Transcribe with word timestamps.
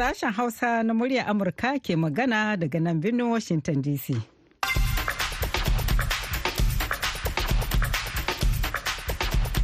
Sashen 0.00 0.32
Hausa 0.32 0.82
na 0.82 0.94
murya 0.94 1.26
Amurka 1.26 1.76
ke 1.78 1.92
magana 1.94 2.56
daga 2.56 2.80
nan 2.80 3.00
birnin 3.02 3.28
Washington 3.28 3.82
DC. 3.82 4.16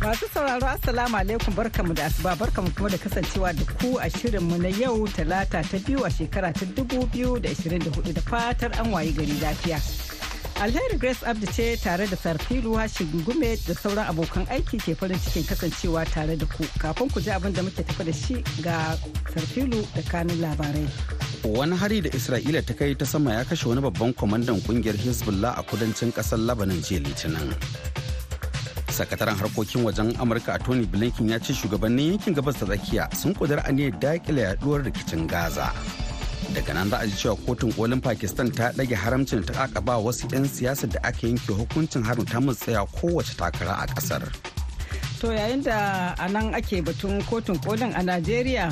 Masu 0.05 0.29
sauraro 0.29 0.67
Assalamu 0.77 1.17
alaikum 1.17 1.55
barkamu 1.57 1.95
da 1.95 2.05
asuba 2.05 2.37
barkamu 2.37 2.69
kuma 2.77 2.91
da 2.91 2.99
kasancewa 2.99 3.57
da 3.57 3.65
ku 3.81 3.97
a 3.99 4.11
shirinmu 4.13 4.61
na 4.61 4.69
yau 4.69 5.09
talata 5.09 5.63
ta 5.65 5.79
biyu 5.81 6.05
a 6.05 6.11
shekara 6.13 6.53
ta 6.53 6.67
2024 6.67 8.13
da 8.13 8.21
fatar 8.21 8.77
an 8.79 8.93
wayi 8.93 9.13
gari 9.17 9.41
lafiya. 9.41 10.06
Alheri 10.61 10.97
Grace 10.99 11.23
Abdi 11.27 11.47
ce 11.53 11.79
tare 11.83 12.07
da 12.07 12.17
Sarfilu 12.17 12.75
Hashim 12.77 13.23
Gume 13.25 13.57
da 13.67 13.75
sauran 13.75 14.07
abokan 14.09 14.47
aiki 14.49 14.79
ke 14.81 14.95
farin 14.97 15.19
cikin 15.19 15.45
kasancewa 15.45 16.05
tare 16.09 16.37
da 16.37 16.47
ku. 16.47 16.65
Kafin 16.81 17.11
ku 17.13 17.21
ji 17.21 17.31
abin 17.31 17.53
da 17.53 17.63
muke 17.63 17.85
tafi 17.85 18.05
da 18.05 18.13
shi 18.13 18.37
ga 18.65 18.97
Sarfilu 19.35 19.85
da 19.95 20.03
kanun 20.09 20.41
labarai. 20.41 20.89
Wani 21.45 21.77
hari 21.77 22.01
da 22.01 22.09
Isra'ila 22.09 22.65
ta 22.67 22.73
kai 22.73 22.95
ta 22.95 23.05
sama 23.05 23.35
ya 23.37 23.45
kashe 23.45 23.67
wani 23.69 23.83
babban 23.85 24.15
kwamandan 24.17 24.57
ƙungiyar 24.65 24.97
Hezbollah 24.97 25.59
a 25.59 25.63
kudancin 25.63 26.11
ƙasar 26.13 26.39
Lebanon 26.41 26.81
jiya 26.81 27.05
Litinin. 27.05 27.53
Sakataren 28.89 29.37
harkokin 29.37 29.85
wajen 29.85 30.17
Amurka 30.17 30.55
a 30.55 30.59
Tony 30.59 30.87
Blinken 30.87 31.29
ya 31.29 31.39
ce 31.39 31.53
shugabannin 31.53 32.17
yankin 32.17 32.33
gabas 32.35 32.57
ta 32.59 32.65
tsakiya 32.65 33.13
sun 33.15 33.35
kudura 33.35 33.61
aniyar 33.69 33.93
daƙile 34.01 34.41
yaduwar 34.57 34.81
rikicin 34.89 35.29
Gaza. 35.29 35.69
Daga 36.55 36.75
nan 36.75 36.91
za 36.91 36.97
a 36.99 37.07
ji 37.07 37.13
cewa 37.17 37.37
kotun 37.47 37.73
kolin 37.73 38.01
pakistan 38.01 38.51
ta 38.53 38.71
ɗage 38.77 38.95
haramcin 38.95 39.43
ta 39.47 39.53
kakaba 39.53 39.99
wasu 39.99 40.27
'yan 40.33 40.45
siyasa 40.49 40.87
da 40.87 40.99
aka 41.03 41.27
yanke 41.27 41.53
hukuncin 41.53 42.03
harin 42.05 42.25
ta 42.27 42.39
tsaya 42.55 42.87
kowace 42.87 43.35
takara 43.37 43.75
a 43.83 43.87
ƙasar. 43.87 44.23
to 45.21 45.29
yayin 45.33 45.63
da 45.63 46.15
a 46.19 46.29
nan 46.29 46.55
ake 46.55 46.83
batun 46.85 47.23
kotun 47.25 47.59
kolin 47.65 47.93
a 47.97 48.03
najeriya 48.03 48.69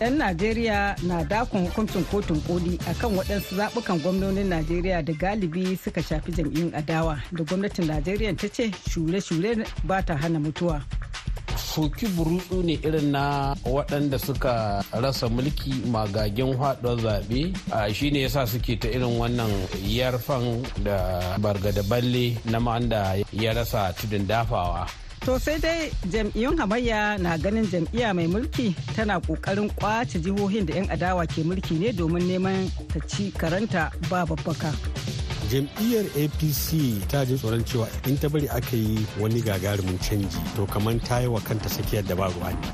'yan 0.00 0.16
najeriya 0.18 0.96
na 1.04 1.20
dakon 1.24 1.66
hukuncin 1.68 2.04
kotun 2.08 2.40
koli 2.48 2.78
akan 2.88 3.16
waɗansu 3.20 3.56
zaɓukan 3.60 4.00
gwamnonin 4.02 4.48
najeriya 4.48 5.02
da 5.04 5.12
galibi 5.12 5.76
suka 5.76 6.02
shafi 6.02 6.32
jam'iyyun 6.32 6.72
adawa 6.74 7.20
da 7.32 7.44
gwamnatin 7.44 7.86
najeriya 7.86 8.32
ta 8.36 8.48
ce 8.48 8.70
shure-shure 8.90 9.64
ba 9.84 10.00
ta 10.02 10.16
hana 10.16 10.38
mutuwa 10.40 10.80
soki 11.74 12.06
burutsu 12.16 12.62
ne 12.66 12.74
irin 12.82 13.10
na 13.14 13.54
waɗanda 13.64 14.18
suka 14.18 14.82
rasa 15.02 15.28
mulki 15.28 15.72
magagen 15.92 16.52
haɗuwar 16.60 16.98
zaɓe 17.04 17.40
shi 17.94 18.10
ne 18.10 18.20
yasa 18.26 18.46
suke 18.46 18.74
ta 18.80 18.88
irin 18.88 19.18
wannan 19.20 19.50
yarfan 19.96 20.62
da 20.84 20.96
bargada 21.38 21.82
balle 21.90 22.36
na 22.50 22.58
da 22.80 23.14
ya 23.32 23.52
rasa 23.54 23.92
tudun 23.98 24.26
dafawa 24.26 24.86
To 25.26 25.36
sai 25.38 25.58
dai 25.60 25.92
jam'iyyun 26.08 26.56
hamayya 26.56 27.20
na 27.20 27.36
ganin 27.36 27.68
jam'iyya 27.68 28.14
mai 28.16 28.24
mulki 28.26 28.72
tana 28.96 29.20
ƙoƙarin 29.20 29.68
ƙwace 29.76 30.16
jihohin 30.18 30.64
da 30.66 30.74
'yan 30.74 30.88
adawa 30.88 31.26
ke 31.28 31.44
mulki 31.44 31.76
ne 31.78 31.92
domin 31.92 32.24
neman 32.24 32.70
ta 32.88 32.98
ci 33.06 33.28
karanta 33.30 33.92
ba 34.08 34.24
babbaka. 34.24 34.72
Jam'iyyar 35.50 36.06
apc 36.22 36.68
ta 37.10 37.24
ji 37.26 37.34
tsoron 37.34 37.64
cewa 37.66 37.86
in 38.06 38.16
ta 38.18 38.28
bari 38.28 38.46
aka 38.48 38.76
yi 38.76 39.02
wani 39.20 39.40
gagarumin 39.42 39.98
canji 39.98 40.38
to 40.56 40.62
kamar 40.66 40.94
ta 41.02 41.18
yi 41.18 41.26
wa 41.26 41.40
kanta 41.40 41.68
sakiyar 41.68 42.06
da 42.06 42.14
ba 42.14 42.30
ruwa 42.30 42.50
ne. 42.54 42.68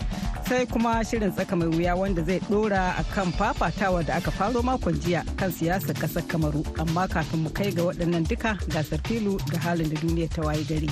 Sai 0.48 0.66
kuma 0.66 1.00
shirin 1.08 1.32
tsaka 1.32 1.56
mai 1.56 1.68
wuya 1.72 1.96
wanda 1.96 2.22
zai 2.28 2.38
dora 2.50 2.94
a 3.00 3.04
kan 3.14 3.32
fafatawa 3.32 4.04
da 4.06 4.16
aka 4.20 4.30
faro 4.30 4.60
makon 4.62 4.92
jiya 5.02 5.24
kan 5.40 5.50
siyasar 5.50 5.96
ƙasar 5.96 6.22
kamaru. 6.28 6.60
Amma 6.78 7.08
kafin 7.08 7.40
mu 7.42 7.50
kai 7.50 7.70
ga 7.72 7.82
waɗannan 7.88 8.28
duka 8.28 8.52
gasar 8.68 9.00
filu 9.08 9.40
da 9.50 9.58
halin 9.64 9.88
da 9.88 9.96
duniya 10.00 10.28
ta 10.34 10.42
waye 10.44 10.62
gari. 10.68 10.90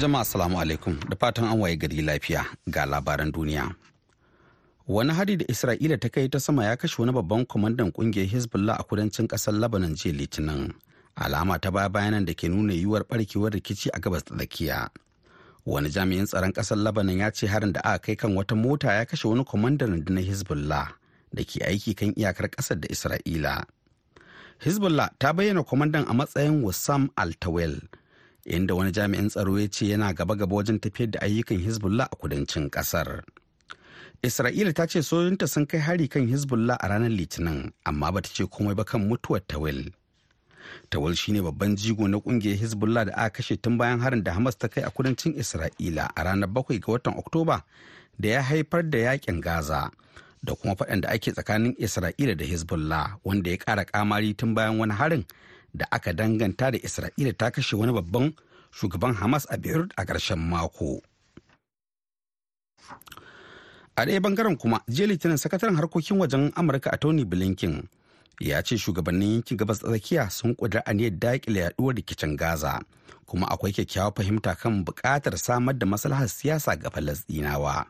Jama'a 0.00 0.20
assalamu 0.26 0.58
alaikum. 0.58 0.98
Da 1.08 1.14
fatan 1.16 1.44
an 1.46 1.58
waye 1.62 1.76
gari 1.78 2.02
lafiya 2.02 2.42
ga 2.68 2.82
labaran 2.84 3.30
duniya. 3.30 3.70
Wani 4.88 5.12
hari 5.12 5.36
da 5.40 5.44
isra'ila 5.48 5.96
ta 6.00 6.08
kai 6.14 6.28
ta 6.28 6.38
sama 6.40 6.64
ya 6.64 6.76
kashe 6.76 6.96
wani 7.02 7.12
babban 7.12 7.46
kwamandan 7.46 7.88
ƙungiyar 7.92 8.26
hezbollah 8.28 8.76
a 8.80 8.82
kudancin 8.84 9.26
ƙasar 9.28 9.54
lebanon 9.56 9.94
jiya 9.96 10.12
litinin. 10.14 10.74
Alama 11.16 11.58
ta 11.58 11.70
baya 11.70 11.88
bayanan 11.88 12.24
da 12.26 12.34
ke 12.34 12.48
nuna 12.48 12.72
yiwuwar 12.76 13.04
barkewar 13.08 13.52
rikici 13.52 13.88
a 13.94 14.00
gabas 14.00 14.24
tsakiya. 14.28 14.90
Wani 15.64 15.88
jami'in 15.88 16.26
tsaron 16.26 16.52
ƙasar 16.52 16.76
lebanon 16.76 17.16
ya 17.18 17.30
ce 17.30 17.46
harin 17.46 17.72
da 17.72 17.80
aka 17.80 17.98
kai 17.98 18.16
kan 18.16 18.34
wata 18.36 18.54
mota 18.54 18.92
ya 18.92 19.04
kashe 19.08 19.24
wani 19.28 19.44
kwamandan 19.44 19.90
rundunar 19.96 20.24
hezbollah 20.24 20.88
da 21.32 21.42
ke 21.44 21.64
aiki 21.64 21.94
kan 21.96 22.12
iyakar 22.16 22.48
ƙasar 22.52 22.76
da 22.80 22.88
isra'ila. 22.92 23.64
Hezbollah 24.60 25.08
ta 25.18 25.32
bayyana 25.32 25.64
kwamandan 25.64 26.04
a 26.08 26.12
matsayin 26.14 26.60
wassam 26.62 27.08
altawel 27.16 27.80
inda 28.44 28.74
wani 28.76 28.92
jami'in 28.92 29.28
tsaro 29.32 29.56
ya 29.58 29.68
ce 29.72 29.86
yana 29.88 30.12
gaba-gaba 30.12 30.52
wajen 30.60 30.76
tafiyar 30.80 31.10
da 31.10 31.18
ayyukan 31.24 31.58
hezbollah 31.64 32.04
a 32.12 32.16
kudancin 32.20 32.68
ƙasar 32.70 33.22
Isra'ila 34.24 34.72
ta 34.72 34.86
ce 34.88 35.02
sojojinta 35.02 35.46
sun 35.46 35.66
kai 35.68 35.78
hari 35.86 36.08
kan 36.08 36.24
Hezbollah 36.32 36.76
a 36.80 36.88
ranar 36.88 37.10
Litinin, 37.12 37.58
amma 37.84 38.08
bata 38.14 38.28
ce 38.32 38.44
komai 38.48 38.72
ba 38.74 38.84
kan 38.84 39.04
mutuwar 39.08 39.40
Tawil. 39.50 39.92
Tawil 40.90 41.14
shine 41.14 41.42
babban 41.44 41.76
jigo 41.76 42.08
na 42.08 42.16
ƙungiyar 42.18 42.56
Hezbollah 42.56 43.04
da 43.04 43.12
aka 43.12 43.30
kashe 43.42 43.60
tun 43.60 43.76
bayan 43.76 44.00
harin 44.00 44.24
da 44.24 44.32
Hamas 44.32 44.56
ta 44.56 44.68
kai 44.68 44.80
a 44.80 44.88
kudancin 44.90 45.36
Isra'ila 45.36 46.08
a 46.16 46.24
ranar 46.24 46.48
bakwai 46.48 46.80
ga 46.80 46.92
watan 46.92 47.14
Oktoba 47.20 47.62
da 48.18 48.28
ya 48.28 48.42
haifar 48.42 48.88
da 48.90 48.98
yaƙin 48.98 49.40
Gaza 49.42 49.90
da 50.42 50.54
kuma 50.54 50.74
faɗan 50.74 51.00
da 51.02 51.08
ake 51.12 51.32
tsakanin 51.32 51.76
Isra'ila 51.76 52.32
da 52.36 52.44
Hezbollah 52.48 53.18
wanda 53.24 53.50
ya 53.50 53.56
ƙara 53.60 53.84
kamari 53.84 54.32
tun 54.34 54.54
bayan 54.54 54.78
wani 54.78 54.94
harin 54.94 55.24
da 55.76 55.84
aka 55.92 56.12
danganta 56.14 56.72
da 56.72 56.78
Isra'ila 56.80 57.36
ta 57.36 57.50
kashe 57.50 57.76
wani 57.76 57.92
babban 57.92 58.32
shugaban 58.72 59.12
Hamas 59.20 59.44
a 59.50 59.58
Beirut 59.58 59.92
a 59.98 60.04
ƙarshen 60.06 60.38
mako. 60.40 61.02
A 63.96 64.04
ɗaya 64.06 64.20
ɓangaren 64.20 64.56
kuma 64.56 64.80
jiya 64.88 65.06
litinin 65.08 65.36
sakataren 65.36 65.76
harkokin 65.76 66.18
wajen 66.18 66.52
amurka 66.56 66.90
a 66.92 66.96
tony 66.96 67.24
blinken 67.24 67.88
ya 68.40 68.62
ce 68.62 68.76
shugabannin 68.78 69.32
yankin 69.32 69.56
gabas 69.56 69.78
tsakiya 69.78 70.30
sun 70.30 70.54
ƙudura 70.54 70.82
aniyar 70.86 71.12
daƙile 71.18 71.60
yaduwar 71.60 71.94
rikicin 71.94 72.36
gaza 72.36 72.80
kuma 73.26 73.46
akwai 73.46 73.72
kyakkyawar 73.72 74.12
fahimta 74.14 74.54
kan 74.58 74.84
buƙatar 74.84 75.36
samar 75.38 75.78
da 75.78 75.86
maslahar 75.86 76.28
siyasa 76.28 76.76
ga 76.76 76.90
falasɗinawa. 76.90 77.86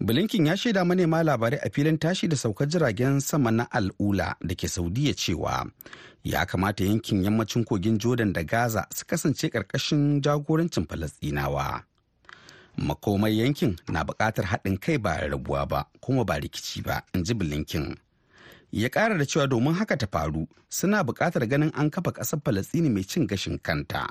Blinken 0.00 0.46
ya 0.46 0.56
shaida 0.56 0.84
manema 0.84 1.22
labarai 1.22 1.58
a 1.62 1.70
filin 1.70 1.98
tashi 1.98 2.28
da 2.28 2.36
saukar 2.36 2.66
jiragen 2.68 3.20
sama 3.20 3.50
na 3.50 3.64
al'ula 3.70 4.34
da 4.40 4.54
ke 4.54 4.66
saudiya 4.68 5.14
cewa 5.14 5.70
ya 6.24 6.44
kamata 6.46 6.84
yankin 6.84 7.22
yammacin 7.24 7.64
kogin 7.64 7.98
jordan 7.98 8.32
da 8.32 8.42
gaza 8.42 8.86
su 8.94 9.04
kasance 9.06 9.48
ƙarƙashin 9.48 10.20
jagorancin 10.22 10.86
falasɗinawa. 10.86 11.82
Makomar 12.76 13.30
yankin 13.32 13.76
na 13.88 14.04
buƙatar 14.04 14.44
haɗin 14.44 14.76
kai 14.80 14.96
ba 14.98 15.16
rabuwa 15.28 15.68
ba 15.68 15.84
kuma 16.00 16.24
ba 16.24 16.38
rikici 16.40 16.82
ba 16.82 17.02
in 17.14 17.24
ji 17.24 17.34
blinken. 17.34 17.96
Ya 18.72 18.88
ƙara 18.88 19.18
da 19.18 19.24
cewa 19.24 19.46
domin 19.48 19.74
haka 19.74 19.96
ta 19.96 20.06
faru 20.10 20.46
suna 20.68 21.04
buƙatar 21.04 21.46
ganin 21.48 21.70
an 21.74 21.90
kafa 21.90 22.12
ƙasar 22.12 22.40
falastini 22.42 22.90
mai 22.90 23.02
cin 23.04 23.26
gashin 23.26 23.58
kanta. 23.58 24.08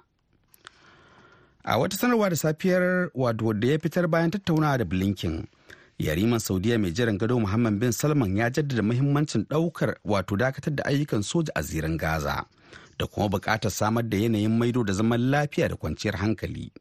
A 1.65 1.77
wata 1.79 1.97
sanarwa 1.97 2.29
da 2.29 2.35
safiyar 2.35 3.09
wato 3.15 3.53
da 3.59 3.67
ya 3.67 3.77
fitar 3.79 4.07
bayan 4.07 4.31
tattaunawa 4.31 4.77
da 4.77 4.85
blinken 4.85 5.47
yariman 5.99 6.39
saudiya 6.39 6.79
mai 6.79 6.91
jiran 6.91 7.17
gado 7.17 7.39
muhammad 7.39 7.79
bin 7.79 7.91
salman 7.91 8.35
ya 8.37 8.49
jaddada 8.49 8.81
muhimmancin 8.81 9.45
ɗaukar 9.47 9.95
wato 10.03 10.35
dakatar 10.35 10.75
da 10.75 10.83
ayyukan 10.83 11.23
soja 11.23 11.51
a 11.55 11.61
zirin 11.61 11.97
gaza 11.97 12.45
da 12.99 13.05
kuma 13.07 13.27
buƙatar 13.29 13.69
samar 13.71 14.03
da 14.09 14.17
yanayin 14.17 14.51
maido 14.57 14.83
da 14.83 14.93
zaman 14.93 15.31
lafiya 15.31 15.69
da 15.69 15.75
kwanciyar 15.75 16.15
hankali. 16.17 16.71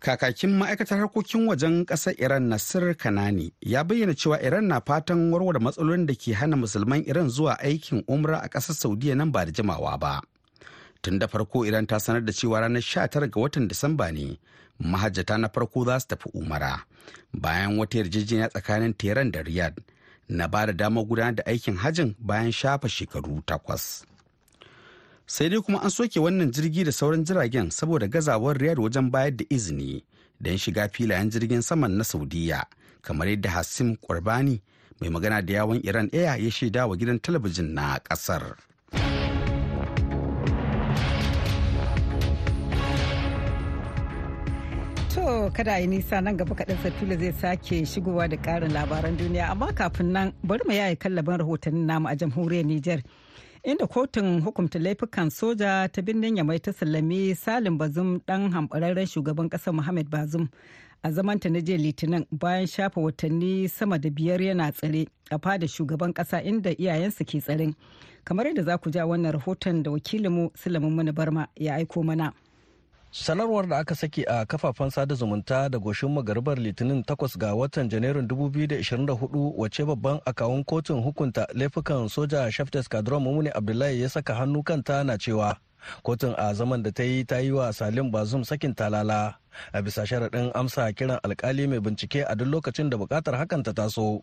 Kakakin 0.00 0.50
ma'aikatar 0.58 0.98
harkokin 0.98 1.46
wajen 1.48 1.84
ƙasar 1.86 2.14
iran 2.18 2.48
nasir 2.48 2.94
kanani 2.96 3.52
ya 3.60 3.84
bayyana 3.84 4.14
cewa 4.14 4.40
iran 4.42 4.64
na 4.66 4.80
fatan 4.80 5.32
warware 5.32 5.58
matsalolin 5.60 6.06
da 6.06 6.14
ke 6.14 6.32
hana 6.34 6.56
musulman 6.56 7.04
iran 7.06 7.28
zuwa 7.28 7.58
aikin 7.60 8.04
umra 8.08 8.40
a 8.42 8.48
ƙasar 8.48 8.74
saudiya 8.74 9.14
nan 9.14 9.32
ba 9.32 9.44
da 9.44 9.52
jimawa 9.52 9.98
ba 10.00 10.20
tun 11.02 11.18
da 11.18 11.26
farko 11.28 11.66
iran 11.66 11.86
ta 11.86 12.00
sanar 12.00 12.24
da 12.24 12.32
cewa 12.32 12.60
ranar 12.60 12.82
19 12.82 13.28
ga 13.30 13.40
watan 13.40 13.68
disamba 13.68 14.12
ne 14.12 14.38
mahajjata 14.80 15.38
na 15.38 15.48
farko 15.48 15.84
za 15.84 16.00
su 16.00 16.06
tafi 16.08 16.28
umara 16.34 16.84
bayan 17.32 17.78
wata 17.78 17.98
yarjejeniya 17.98 18.48
tsakanin 18.48 18.94
tehran 18.96 19.30
da 19.30 19.42
riyadh 19.42 19.78
na 20.28 20.46
ba 20.48 20.66
da 20.66 20.72
damar 20.72 21.04
gudanar 21.04 21.34
da 21.34 21.42
aikin 21.46 21.76
hajjin 21.76 22.14
bayan 22.18 22.52
shafa 22.52 22.88
shekaru 22.88 23.42
takwas. 23.46 24.04
Sai 25.30 25.48
dai 25.48 25.60
kuma 25.64 25.78
an 25.86 25.90
soke 25.96 26.18
wannan 26.24 26.50
jirgi 26.50 26.82
da 26.84 26.92
sauran 26.92 27.24
jiragen 27.24 27.70
saboda 27.70 28.06
gazawar 28.08 28.56
riyad 28.58 28.78
wajen 28.78 29.10
bayar 29.10 29.30
da 29.36 29.44
izini 29.48 30.02
don 30.40 30.58
shiga 30.58 30.88
filayen 30.88 31.30
jirgin 31.30 31.62
saman 31.62 31.92
na 31.96 32.04
saudiya 32.04 32.64
kamar 33.02 33.28
yadda 33.28 33.50
hassim 33.50 33.96
qurbani 33.96 34.60
mai 35.00 35.10
magana 35.10 35.38
da 35.42 35.52
yawon 35.54 35.80
iran 35.86 36.10
air 36.12 36.34
ya 36.44 36.50
shaida 36.50 36.86
wa 36.86 36.96
gidan 36.96 37.20
talabijin 37.20 37.70
na 37.74 37.98
ƙasar 38.02 38.56
To 45.14 45.50
kada 45.54 45.78
yi 45.78 45.86
nisa 45.86 46.20
nan 46.20 46.36
gaba 46.36 46.54
kaɗan 46.54 46.78
safila 46.82 47.16
zai 47.18 47.32
sake 47.32 47.84
shigowa 47.86 48.28
da 48.28 48.36
ƙarin 48.36 48.72
labaran 48.72 49.16
duniya 49.16 49.50
amma 49.50 49.72
kafin 49.72 50.12
nan 50.12 50.32
bari 50.44 50.60
mu 50.66 50.74
yaye 50.74 50.96
kallaban 50.96 51.38
rahotannin 51.40 51.86
namu 51.86 52.08
a 52.08 52.14
jamhuriyar 52.16 52.64
Nijar. 52.64 53.02
Inda 53.62 53.86
kotun 53.86 54.40
hukumta 54.40 54.78
laifukan 54.78 55.30
soja 55.30 55.88
ta 55.92 56.02
birnin 56.02 56.36
yamai 56.36 56.58
ta 56.60 56.72
sallami 56.72 57.34
salim 57.34 57.78
bazum 57.78 58.20
dan 58.26 58.50
hambararren 58.52 59.06
shugaban 59.06 59.48
ƙasar 59.48 59.74
muhammad 59.74 60.08
bazum 60.10 60.48
a 61.02 61.10
zamanta 61.10 61.50
na 61.50 61.60
jiya 61.60 61.78
litinin 61.78 62.26
bayan 62.32 62.66
shafa 62.66 63.00
watanni 63.00 63.68
sama 63.68 63.98
da 63.98 64.10
biyar 64.10 64.40
yana 64.42 64.72
tsare 64.72 65.06
a 65.30 65.38
fada 65.38 65.68
shugaban 65.68 66.12
kasa 66.12 66.42
inda 66.42 66.70
iyayensa 66.76 67.24
ke 67.24 67.40
tsare. 67.40 67.74
Kamar 68.24 68.46
yadda 68.46 68.62
za 68.62 68.78
ku 68.78 68.90
ja 68.90 69.06
wannan 69.06 69.32
rahoton 69.32 69.82
da 69.82 69.90
wakilinmu 69.90 70.50
sulaiman 70.56 70.92
mana 70.94 71.12
barma 71.12 71.48
ya 71.56 71.74
aiko 71.74 72.02
mana. 72.04 72.32
Sanarwar 73.12 73.66
da 73.68 73.78
aka 73.78 73.94
saki 73.94 74.24
a 74.26 74.46
kafafen 74.46 74.90
sada 74.90 75.14
zumunta 75.14 75.68
da 75.68 75.78
goshin 75.78 76.12
magaribar 76.12 76.58
litinin 76.58 77.02
8 77.02 77.38
ga 77.38 77.54
watan 77.54 77.88
janairun 77.88 78.26
2024 78.26 79.52
wace 79.56 79.84
babban 79.84 80.20
akawun 80.26 80.64
kotun 80.64 81.02
hukunta 81.02 81.46
laifukan 81.54 82.08
soja 82.08 82.52
shaftes 82.52 82.88
kadron 82.88 83.22
mumuni 83.22 83.48
abdullahi 83.50 84.02
ya 84.02 84.08
saka 84.08 84.34
hannu 84.34 84.62
kanta 84.62 85.04
na 85.04 85.18
cewa 85.18 85.56
kotun 86.02 86.34
a 86.38 86.54
zaman 86.54 86.82
da 86.82 86.90
ta 86.92 87.02
yi 87.02 87.24
ta 87.24 87.38
yi 87.38 87.50
wa 87.52 87.72
salim 87.72 88.10
bazum 88.12 88.44
sakin 88.44 88.74
talala. 88.74 89.34
A 89.72 89.82
bisa 89.82 90.06
sharaɗin 90.06 90.52
amsa 90.54 90.92
kiran 90.92 91.18
alkali 91.24 91.66
mai 91.66 91.80
bincike 91.80 92.24
a 92.28 92.34
duk 92.36 92.48
lokacin 92.48 92.90
da 92.90 92.96
buƙatar 92.96 93.34
hakan 93.40 93.62
ta 93.64 93.72
taso. 93.72 94.22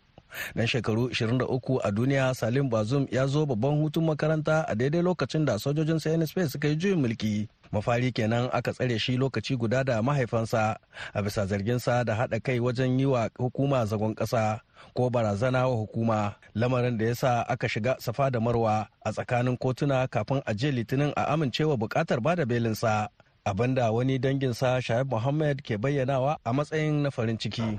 Dan 0.54 0.66
shekaru 0.66 1.08
23 1.10 1.80
a 1.84 1.90
duniya 1.92 2.34
salim 2.34 2.68
bazum 2.70 3.06
ya 3.10 3.26
zo 3.26 3.46
babban 3.46 3.80
hutun 3.82 4.04
makaranta 4.04 4.64
a 4.68 4.74
daidai 4.74 5.02
lokacin 5.02 5.44
da 5.44 5.58
sojojin 5.58 5.98
cnsp 5.98 6.48
suka 6.48 6.68
yi 6.68 6.76
juyin 6.76 6.98
mulki. 7.00 7.48
Mafari 7.72 8.12
kenan 8.12 8.48
aka 8.52 8.72
tsare 8.72 8.98
shi 8.98 9.16
lokaci 9.16 9.56
guda 9.56 9.84
da 9.84 10.02
mahaifansa 10.02 10.76
a 11.14 11.22
bisa 11.22 11.46
zarginsa 11.46 12.04
da 12.04 12.14
haɗa 12.16 12.40
kai 12.42 12.60
wajen 12.60 12.98
yi 13.00 13.06
wa 13.06 13.28
hukuma 13.38 13.84
zagon 13.86 14.14
ƙasa 14.14 14.60
ko 14.94 15.10
barazana 15.10 15.68
wa 15.68 15.76
hukuma. 15.76 16.34
Lamarin 16.54 16.96
da 16.98 17.04
ya 17.06 17.14
sa 17.14 17.42
aka 17.48 17.68
shiga 17.68 17.96
safa 18.00 18.30
da 18.30 18.40
marwa 18.40 18.88
a 19.04 19.12
tsakanin 19.12 19.56
kotuna 19.58 20.08
kafin 20.08 20.42
a 20.46 20.54
je 20.54 20.70
litinin 20.72 21.12
a 21.16 21.24
amincewa 21.36 21.76
buƙatar 21.76 22.20
ba 22.22 22.36
da 22.36 22.44
belinsa 22.44 23.08
abin 23.44 23.74
da 23.74 23.90
wani 23.92 24.18
danginsa 24.18 24.80
shaib 24.82 25.10
muhammad 25.10 25.62
ke 25.62 25.76
bayyanawa 25.80 26.36
a 26.44 26.52
matsayin 26.52 27.02
na 27.02 27.10
farin 27.10 27.36
ciki. 27.38 27.78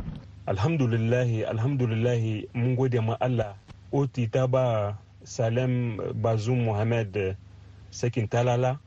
Alhamdulillahi 0.50 1.46
alhamdulillahi 1.46 2.50
mun 2.58 2.74
gode 2.76 2.98
ma 3.00 3.14
allah. 3.22 3.54
Oti 3.94 4.26
ta 4.26 4.48
ba 4.50 4.98
salem 5.22 5.98
bazum 6.22 6.66
muhammad 6.66 7.38
sakin 7.94 8.26
talala 8.26 8.82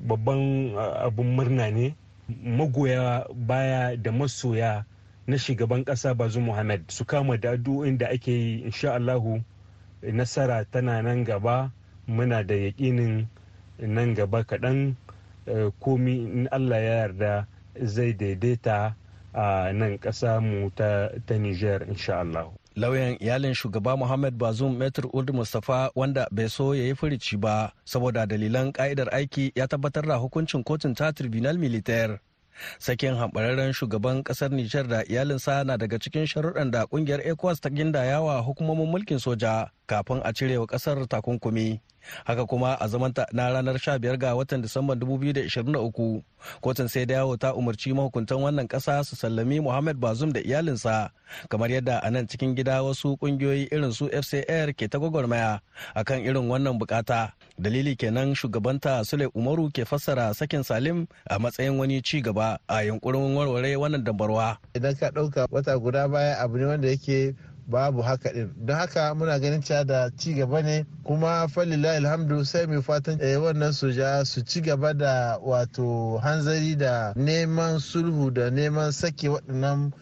babban 0.00 0.72
abun 1.04 1.36
murna 1.36 1.68
ne. 1.70 1.92
Magoya 2.30 3.26
baya 3.34 3.96
da 3.98 4.08
masoya 4.14 4.84
na 5.26 5.36
shugaban 5.36 5.84
kasa 5.84 6.14
bazu 6.14 6.40
muhammad 6.40 6.86
su 6.88 7.04
kama 7.04 7.36
da 7.36 7.52
addu'o'in 7.58 7.98
da 7.98 8.06
ake 8.08 8.30
yi 8.32 8.62
insha 8.64 8.94
allahu 8.96 9.42
nasara 10.02 10.64
tana 10.64 11.02
nan 11.04 11.24
gaba. 11.28 11.68
Muna 12.08 12.40
da 12.42 12.54
yaƙinin 12.56 13.26
nan 13.78 14.14
gaba 14.16 14.44
kaɗan. 14.48 14.94
Komi 15.80 16.24
in 16.24 16.48
allah 16.50 16.78
ya 16.80 16.94
yarda 17.04 17.32
zai 17.84 18.12
daidaita. 18.16 18.94
A 19.34 19.72
nan 19.72 19.98
ƙasa 19.98 20.40
mu 20.40 20.70
ta 20.70 21.10
niger 21.38 21.82
insha 21.88 22.20
allahu 22.20 22.52
lauyan 22.76 23.16
iyalin 23.20 23.54
shugaba 23.54 23.96
muhammad 23.96 24.34
bazum 24.38 24.76
metr 24.76 25.06
uld 25.12 25.30
mustapha 25.34 25.90
wanda 25.94 26.26
bai 26.30 26.48
so 26.48 26.72
ya 26.74 26.82
yi 26.84 26.94
furici 26.94 27.36
ba 27.36 27.72
saboda 27.84 28.26
dalilan 28.26 28.72
ka'idar 28.72 29.08
aiki 29.14 29.52
ya 29.54 29.66
tabbatar 29.68 30.06
da 30.06 30.16
hukuncin 30.16 30.64
kotun 30.64 30.94
ta 30.94 31.12
tribunal 31.12 31.58
militaire. 31.58 32.20
Sakin 32.78 33.14
hambararren 33.14 33.72
shugaban 33.72 34.22
ƙasar 34.22 34.50
nijar 34.52 34.88
da 34.88 35.02
iyalinsa 35.04 35.64
na 35.64 35.76
daga 35.76 35.98
cikin 35.98 36.26
sharuɗan 36.26 36.70
da 36.70 36.84
ƙungiyar 36.86 37.20
ecowas 37.26 37.60
ta 37.60 37.68
gindayawa 37.70 38.40
hukumomin 38.44 38.86
mulkin 38.90 39.18
soja 39.18 39.70
kafin 39.86 40.20
a 40.24 40.32
cire 40.32 40.58
wa 40.58 40.66
ƙasar 40.66 41.06
takunkumi. 41.08 41.80
Haka 42.24 42.46
kuma 42.46 42.76
a 42.80 42.88
zamanta 42.88 43.26
na 43.32 43.50
ranar 43.52 43.74
15 43.76 44.16
ga 44.16 44.34
watan 44.34 44.62
disamban 44.62 44.98
2023 44.98 46.22
kotun 46.60 46.88
sai 46.88 47.06
da 47.06 47.14
yawo 47.14 47.36
ta 47.36 47.54
umarci 47.54 47.92
mahukuntan 47.92 48.38
wannan 48.42 48.68
kasa 48.68 49.04
su 49.04 49.16
sallami 49.16 49.60
muhammad 49.60 49.96
bazum 49.96 50.32
da 50.32 50.40
iyalinsa 50.40 51.10
kamar 51.48 51.70
yadda 51.70 52.00
a 52.02 52.08
nan 52.10 52.26
cikin 52.26 52.54
gida 52.56 52.82
wasu 52.82 53.16
kungiyoyi 53.16 53.68
irin 53.72 53.92
su 53.92 54.08
fcr 54.08 54.72
ke 54.78 54.88
ta 54.88 54.98
gwagwarmaya 54.98 55.60
akan 55.94 56.20
irin 56.24 56.48
wannan 56.50 56.78
buƙata 56.80 57.32
dalili 57.58 57.96
kenan 57.96 58.34
shugabanta 58.34 59.04
sule 59.04 59.26
umaru 59.34 59.70
ke 59.70 59.84
fassara 59.84 60.34
sakin 60.34 60.62
salim 60.62 61.06
a 61.30 61.38
matsayin 61.38 61.76
wani 61.78 62.02
ci 62.02 62.20
gaba 62.22 62.58
a 62.68 62.82
yunkurin 62.84 63.36
warware 63.36 63.76
wannan 63.76 64.04
dambarwa. 64.04 64.56
Idan 64.74 64.94
ka 64.96 65.10
ɗauka 65.10 65.46
wata 65.50 65.78
guda 65.78 66.08
baya 66.08 66.38
abu 66.40 66.58
ne 66.58 66.64
wanda 66.64 66.88
yake 66.88 67.34
babu 67.70 68.02
haka 68.02 68.32
din 68.32 68.50
don 68.66 68.76
haka 68.76 69.14
muna 69.14 69.38
ganin 69.38 69.62
cewa 69.62 69.84
da 69.86 70.10
ci 70.18 70.34
gaba 70.34 70.62
ne 70.62 70.84
kuma 71.04 71.48
falilai 71.48 71.96
alhamdu 71.96 72.44
sai 72.44 72.66
mai 72.66 72.82
fatan 72.82 73.18
wannan 73.18 73.72
soja 73.72 74.24
su 74.26 74.42
ci 74.44 74.60
gaba 74.60 74.92
da 74.94 75.38
wato 75.38 76.18
hanzari 76.18 76.76
da 76.76 77.12
neman 77.16 77.78
sulhu 77.78 78.30
da 78.34 78.50
neman 78.50 78.92
sake 78.92 79.28
waɗannan 79.28 79.92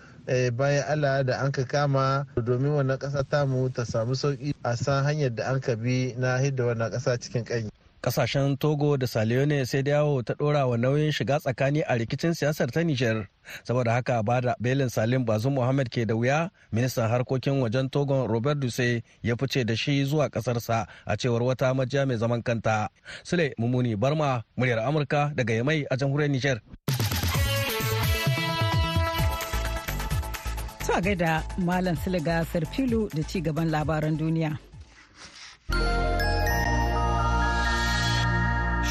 bayan 0.57 0.85
Allah 0.89 1.25
da 1.25 1.41
an 1.41 1.53
ka 1.53 1.65
kama 1.65 2.27
domin 2.37 2.73
wannan 2.77 2.99
ƙasa 2.99 3.25
tamu 3.29 3.69
ta 3.73 3.85
samu 3.85 4.13
sauƙi 4.15 4.53
a 4.65 4.77
san 4.77 5.05
hanyar 5.05 5.35
da 5.35 5.45
an 5.53 5.61
ka 5.61 5.75
bi 5.77 6.15
na 6.19 6.37
hidda 6.39 6.65
wannan 6.65 6.91
ƙasa 6.93 7.17
cikin 7.21 7.45
ƙanyi. 7.45 7.71
Ƙasashen 8.03 8.57
togo 8.59 8.97
da 8.97 9.07
salione 9.07 9.67
sai 9.67 9.83
da 9.83 9.91
yawo 9.91 10.23
ta 10.23 10.35
dora 10.39 10.67
wa 10.67 10.77
nauyin 10.77 11.13
shiga 11.13 11.39
tsakani 11.41 11.83
a 11.83 11.99
rikicin 11.99 12.35
siyasar 12.35 12.71
ta 12.71 12.81
nijar 12.85 13.27
saboda 13.67 13.93
haka 13.93 14.23
ba 14.23 14.41
da 14.41 14.55
belin 14.61 14.89
salim 14.89 15.25
bazum 15.27 15.55
muhammad 15.55 15.91
ke 15.91 16.07
da 16.07 16.15
wuya 16.15 16.51
ministan 16.73 17.11
harkokin 17.11 17.59
wajen 17.61 17.91
togon 17.91 18.29
robert 18.31 18.59
duse 18.61 19.03
ya 19.23 19.35
fice 19.37 19.65
da 19.67 19.75
shi 19.77 20.05
zuwa 20.05 20.31
kasarsa 20.31 20.87
a 21.07 21.17
cewar 21.17 21.43
wata 21.43 21.75
majiya 21.75 22.07
mai 22.07 22.17
zaman 22.17 22.43
kanta. 22.43 22.89
Sule 23.25 23.55
mummuni 23.59 23.97
barma 23.97 24.43
muryar 24.57 24.79
amurka 24.79 25.33
daga 25.35 25.55
yamai 25.55 25.85
a 25.91 25.97
jamhuriyar 25.97 26.31
nijar 26.31 26.59
a 30.99 31.01
gaida 31.01 31.43
malam 31.59 31.95
da 33.15 33.23
ci 33.23 33.41
gaban 33.41 33.71
labaran 33.71 34.19
duniya. 34.19 34.59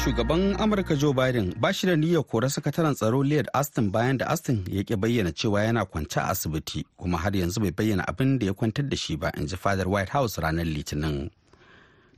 Shugaban 0.08 0.56
amurka 0.60 0.94
joe 0.96 1.12
biden 1.12 1.54
ba 1.60 1.72
shi 1.72 1.86
da 1.86 1.96
niyyar 1.96 2.24
kora 2.24 2.48
sakataren 2.50 2.94
tsaro 2.94 3.20
lloyd 3.22 3.46
aston 3.52 3.90
bayan 3.92 4.16
da 4.18 4.26
aston 4.26 4.64
ya 4.68 4.82
ki 4.82 4.96
bayyana 4.96 5.32
cewa 5.32 5.62
yana 5.64 5.84
kwance 5.84 6.16
a 6.20 6.28
asibiti 6.32 6.86
kuma 6.96 7.18
har 7.18 7.36
yanzu 7.36 7.60
bai 7.60 7.70
bayyana 7.70 8.08
abin 8.08 8.38
da 8.38 8.46
ya 8.46 8.52
kwantar 8.54 8.88
da 8.88 8.96
shi 8.96 9.16
ba 9.16 9.28
in 9.36 9.46
ji 9.46 9.56
fadar 9.56 9.88
white 9.88 10.08
house 10.08 10.40
ranar 10.40 10.64
litinin. 10.66 11.28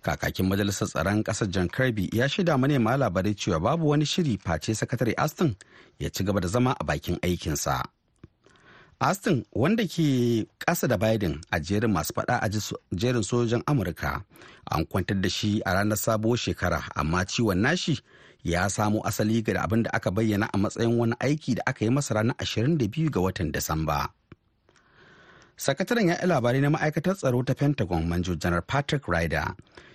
Kakakin 0.03 0.47
majalisar 0.47 0.87
tsaron 0.89 1.23
ƙasar 1.27 1.49
john 1.51 1.69
kirby 1.69 2.09
ya 2.13 2.29
shaida 2.29 2.55
manema 2.59 2.95
labarai 2.97 3.35
cewa 3.35 3.59
babu 3.61 3.89
wani 3.91 4.07
shiri 4.07 4.39
face 4.39 4.71
sakatare 4.75 5.15
aston 5.19 5.57
ya 5.99 6.09
ci 6.11 6.23
gaba 6.25 6.41
da 6.41 6.49
zama 6.49 6.77
a 6.81 6.85
bakin 6.85 7.17
aikinsa. 7.27 7.83
Aston 9.01 9.45
wanda 9.53 9.83
ke 9.89 10.47
ƙasa 10.63 10.87
da 10.89 10.97
biden 10.97 11.41
a 11.51 11.59
jerin 11.61 11.91
masu 11.91 12.13
faɗa 12.15 12.39
a 12.43 12.49
jerin 12.95 13.23
sojan 13.25 13.63
amurka 13.67 14.23
an 14.71 14.87
kwantar 14.87 15.21
da 15.21 15.29
shi 15.29 15.61
a 15.65 15.75
ranar 15.75 15.97
sabuwar 15.99 16.39
shekara 16.39 16.83
amma 16.97 17.25
ciwon 17.25 17.59
nashi 17.59 18.01
ya 18.45 18.69
samo 18.71 19.01
asali 19.07 19.43
ga 19.43 19.63
abin 19.63 19.83
da 19.83 19.91
aka 19.93 20.11
bayyana 20.11 20.49
a 20.53 20.59
matsayin 20.59 20.99
wani 20.99 21.15
aiki 21.21 21.55
da 21.55 21.63
aka 21.67 21.85
yi 21.85 21.91
masa 21.91 22.15
ranar 22.15 22.37
22 22.37 23.11
ga 23.11 23.21
watan 23.21 23.53
disamba. 23.53 24.09
Sakataren 25.57 26.09
ya 26.09 26.27
labarai 26.27 26.61
na 26.61 26.71
ma'aikatar 26.71 27.17
tsaro 27.17 27.43
ta 27.45 27.55
pentagon 27.55 28.07
manjo 28.09 28.35
janar 28.35 28.63
patrick 28.67 29.05
ryder 29.09 29.55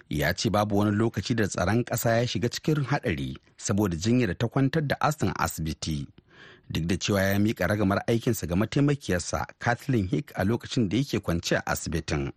ya 0.10 0.34
ce 0.34 0.50
babu 0.50 0.78
wani 0.78 0.92
lokaci 0.92 1.34
da 1.36 1.48
tsaron 1.48 1.84
ƙasa 1.84 2.10
ya 2.22 2.28
shiga 2.28 2.50
cikin 2.50 2.86
haɗari 2.86 3.38
saboda 3.58 3.96
jinyar 3.98 4.38
ta 4.38 4.48
kwantar 4.48 4.86
da 4.88 4.96
aston 5.02 5.34
asibiti. 5.40 6.06
Duk 6.70 6.86
da 6.86 6.96
cewa 6.98 7.22
ya 7.22 7.40
miƙa 7.40 7.68
ragamar 7.68 8.04
aikinsa 8.08 8.46
ga 8.48 8.56
mataimakiyarsa 8.56 9.46
kathleen 9.60 10.08
hick 10.08 10.32
a 10.36 10.44
lokacin 10.46 10.90
da 10.90 10.98
yake 10.98 11.20
kwance 11.20 11.56
a 11.58 11.64
asibitin. 11.66 12.32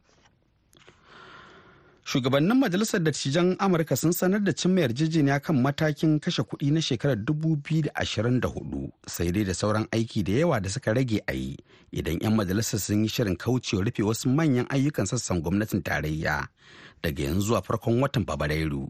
Shugabannin 2.08 2.56
majalisar 2.58 3.00
dattijan 3.04 3.48
amurka 3.58 3.96
sun 3.96 4.12
sanar 4.16 4.40
da 4.46 4.52
cimma 4.60 4.80
yarjejeniya 4.80 5.36
kan 5.44 5.56
matakin 5.60 6.16
kashe 6.20 6.40
kuɗi 6.42 6.72
na 6.72 6.80
shekarar 6.80 7.16
2024 7.20 8.88
sai 9.14 9.28
dai 9.34 9.44
da 9.48 9.52
sauran 9.60 9.84
aiki 9.92 10.22
da 10.24 10.32
yawa 10.40 10.56
da 10.64 10.68
suka 10.72 10.94
rage 10.96 11.20
a 11.28 11.32
yi 11.36 11.52
idan 11.92 12.16
'yan 12.22 12.32
majalisar 12.38 12.80
sun 12.80 13.04
yi 13.04 13.08
shirin 13.12 13.36
kaucewa 13.36 13.84
rufe 13.84 14.00
wasu 14.08 14.26
manyan 14.32 14.64
ayyukan 14.72 15.04
sassan 15.10 15.42
gwamnatin 15.44 15.82
tarayya 15.84 16.48
daga 17.04 17.22
yanzu 17.28 17.40
zuwa 17.52 17.60
farkon 17.62 18.00
watan 18.00 18.24
fabrairu. 18.24 18.88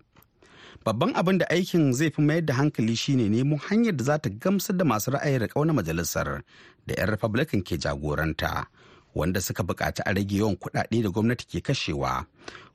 Babban 0.86 1.10
abin 1.18 1.38
da 1.42 1.46
aikin 1.50 1.90
zai 1.98 2.10
fi 2.14 2.22
mayar 2.22 2.44
da 2.46 2.54
hankali 2.54 2.94
shine 2.96 3.26
nemo 3.28 3.56
hanyar 3.66 3.96
da 3.98 4.04
za 4.04 4.18
ta 4.22 4.30
gamsar 4.30 4.76
da 4.78 4.84
masu 4.86 5.10
ra'ayin 5.10 5.42
riƙau 5.42 5.66
na 5.66 5.72
majalisar 5.74 6.42
da 6.86 6.94
'yan 6.94 7.08
republican 7.10 7.66
ke 7.66 7.74
jagoranta. 7.82 8.70
Wanda 9.18 9.40
suka 9.40 9.62
buƙaci 9.62 10.02
a 10.06 10.14
rage 10.14 10.36
yawan 10.38 10.54
kuɗaɗe 10.56 11.02
da 11.02 11.08
gwamnati 11.10 11.44
ke 11.50 11.60
kashewa 11.60 12.26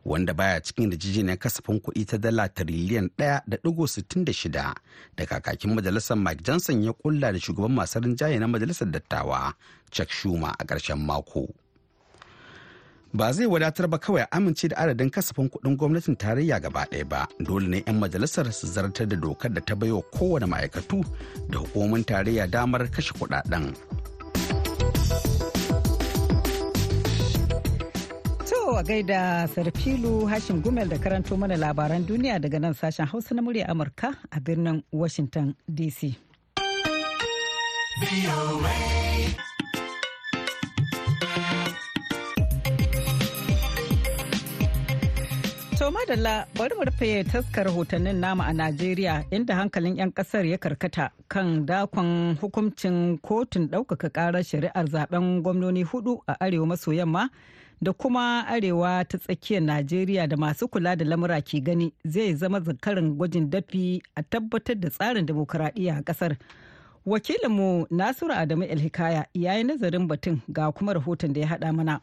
wanda 0.06 0.34
baya 0.34 0.60
cikin 0.62 0.92
rijijiyar 0.92 1.38
kasafin 1.40 1.80
kuɗi 1.80 2.06
ta 2.06 2.18
dala 2.18 2.50
tiriliyan 2.50 3.10
ɗaya 3.18 3.42
da 3.48 3.58
ɗigo 3.64 3.88
sittin 3.88 4.26
da 4.26 4.34
shida 4.34 4.76
da 5.16 5.26
kakakin 5.26 5.74
majalisar 5.74 6.18
mike 6.18 6.44
johnson 6.44 6.84
ya 6.84 6.92
kulla 6.94 7.32
da 7.32 7.40
shugaban 7.40 7.72
masu 7.72 8.00
rinjaye 8.00 8.40
na 8.40 8.48
majalisar 8.48 8.92
dattawa 8.92 9.54
chuck 9.92 10.10
schumer 10.12 10.52
a 10.60 10.64
ƙarshen 10.66 11.00
mako 11.00 11.48
ba 13.14 13.32
zai 13.34 13.46
wadatar 13.48 13.88
ba 13.88 13.98
kawai 13.98 14.28
amince 14.32 14.68
da 14.68 14.76
adadin 14.84 15.10
kasafin 15.10 15.48
kuɗin 15.50 15.78
gwamnatin 15.78 16.16
tarayya 16.20 16.60
gaba 16.60 16.84
ɗaya 16.92 17.06
ba 17.08 17.28
dole 17.40 17.68
ne 17.68 17.84
'yan 17.88 18.00
majalisar 18.00 18.52
su 18.52 18.68
zartar 18.68 19.08
da 19.08 19.16
dokar 19.16 19.54
da 19.54 19.62
ta 19.62 19.76
baiwa 19.76 20.02
kowane 20.12 20.46
ma'aikatu 20.46 21.06
da 21.50 21.58
hukumomin 21.64 22.04
tarayya 22.04 22.48
damar 22.52 22.90
kashe 22.92 23.14
kuɗaɗen. 23.16 23.72
To 28.74 28.80
a 28.80 28.84
gaida 28.84 29.48
Sarfilu 29.53 30.25
Hashim 30.27 30.60
Gumel 30.63 30.89
da 30.89 30.98
karanto 30.98 31.38
mana 31.38 31.53
labaran 31.56 32.03
duniya 32.08 32.39
daga 32.42 32.60
nan 32.60 32.74
sashen 32.74 33.06
Hausa 33.08 33.36
na 33.36 33.42
murya 33.44 33.68
Amurka 33.70 34.15
a 34.32 34.39
birnin 34.42 34.82
Washington 34.92 35.56
DC. 35.72 36.15
Madalla 45.94 46.46
bari 46.58 46.74
mu 46.75 46.84
rufe 46.84 47.24
taskar 47.30 47.65
rahotannin 47.70 48.15
nama 48.18 48.44
a 48.50 48.53
Najeriya 48.53 49.24
inda 49.32 49.53
hankalin 49.53 49.98
'yan 49.98 50.12
ƙasar 50.12 50.46
ya 50.50 50.58
karkata 50.58 51.12
kan 51.30 51.65
dakon 51.65 52.36
hukuncin 52.42 53.22
kotun 53.22 53.70
ɗaukaka 53.70 54.10
ƙarar 54.10 54.44
shari'ar 54.44 54.86
zaɓen 54.89 55.44
gwamnoni 55.44 55.84
huɗu 55.86 56.20
a 56.27 56.34
arewa 56.42 56.65
maso 56.68 56.92
yamma 56.92 57.30
da 57.84 57.94
kuma 57.94 58.46
arewa 58.48 59.06
ta 59.08 59.18
tsakiyar 59.18 59.62
Najeriya 59.63 60.28
da 60.28 60.38
masu 60.38 60.68
kula 60.68 60.96
da 60.96 61.06
lamura 61.06 61.42
ke 61.42 61.60
gani 61.63 61.94
zai 62.06 62.34
zama 62.36 62.60
zakarin 62.60 63.16
gwajin 63.18 63.50
dafi 63.50 64.02
a 64.16 64.24
tabbatar 64.24 64.75
da 64.80 64.90
tsarin 64.90 65.25
demokuraɗiyya 65.25 65.98
a 66.00 66.02
ƙasar. 66.04 66.38
Wakilinmu 67.06 67.88
Nasiru 67.92 68.32
Adamu 68.32 68.63
Elhikaya 68.63 69.25
ya 69.34 69.54
yi 69.58 69.63
nazarin 69.63 70.08
batun 70.08 70.42
ga 70.52 70.72
kuma 70.72 70.94
rahoton 70.94 71.34
da 71.34 71.42
ya 71.42 71.48
haɗa 71.48 71.74
mana. 71.75 72.00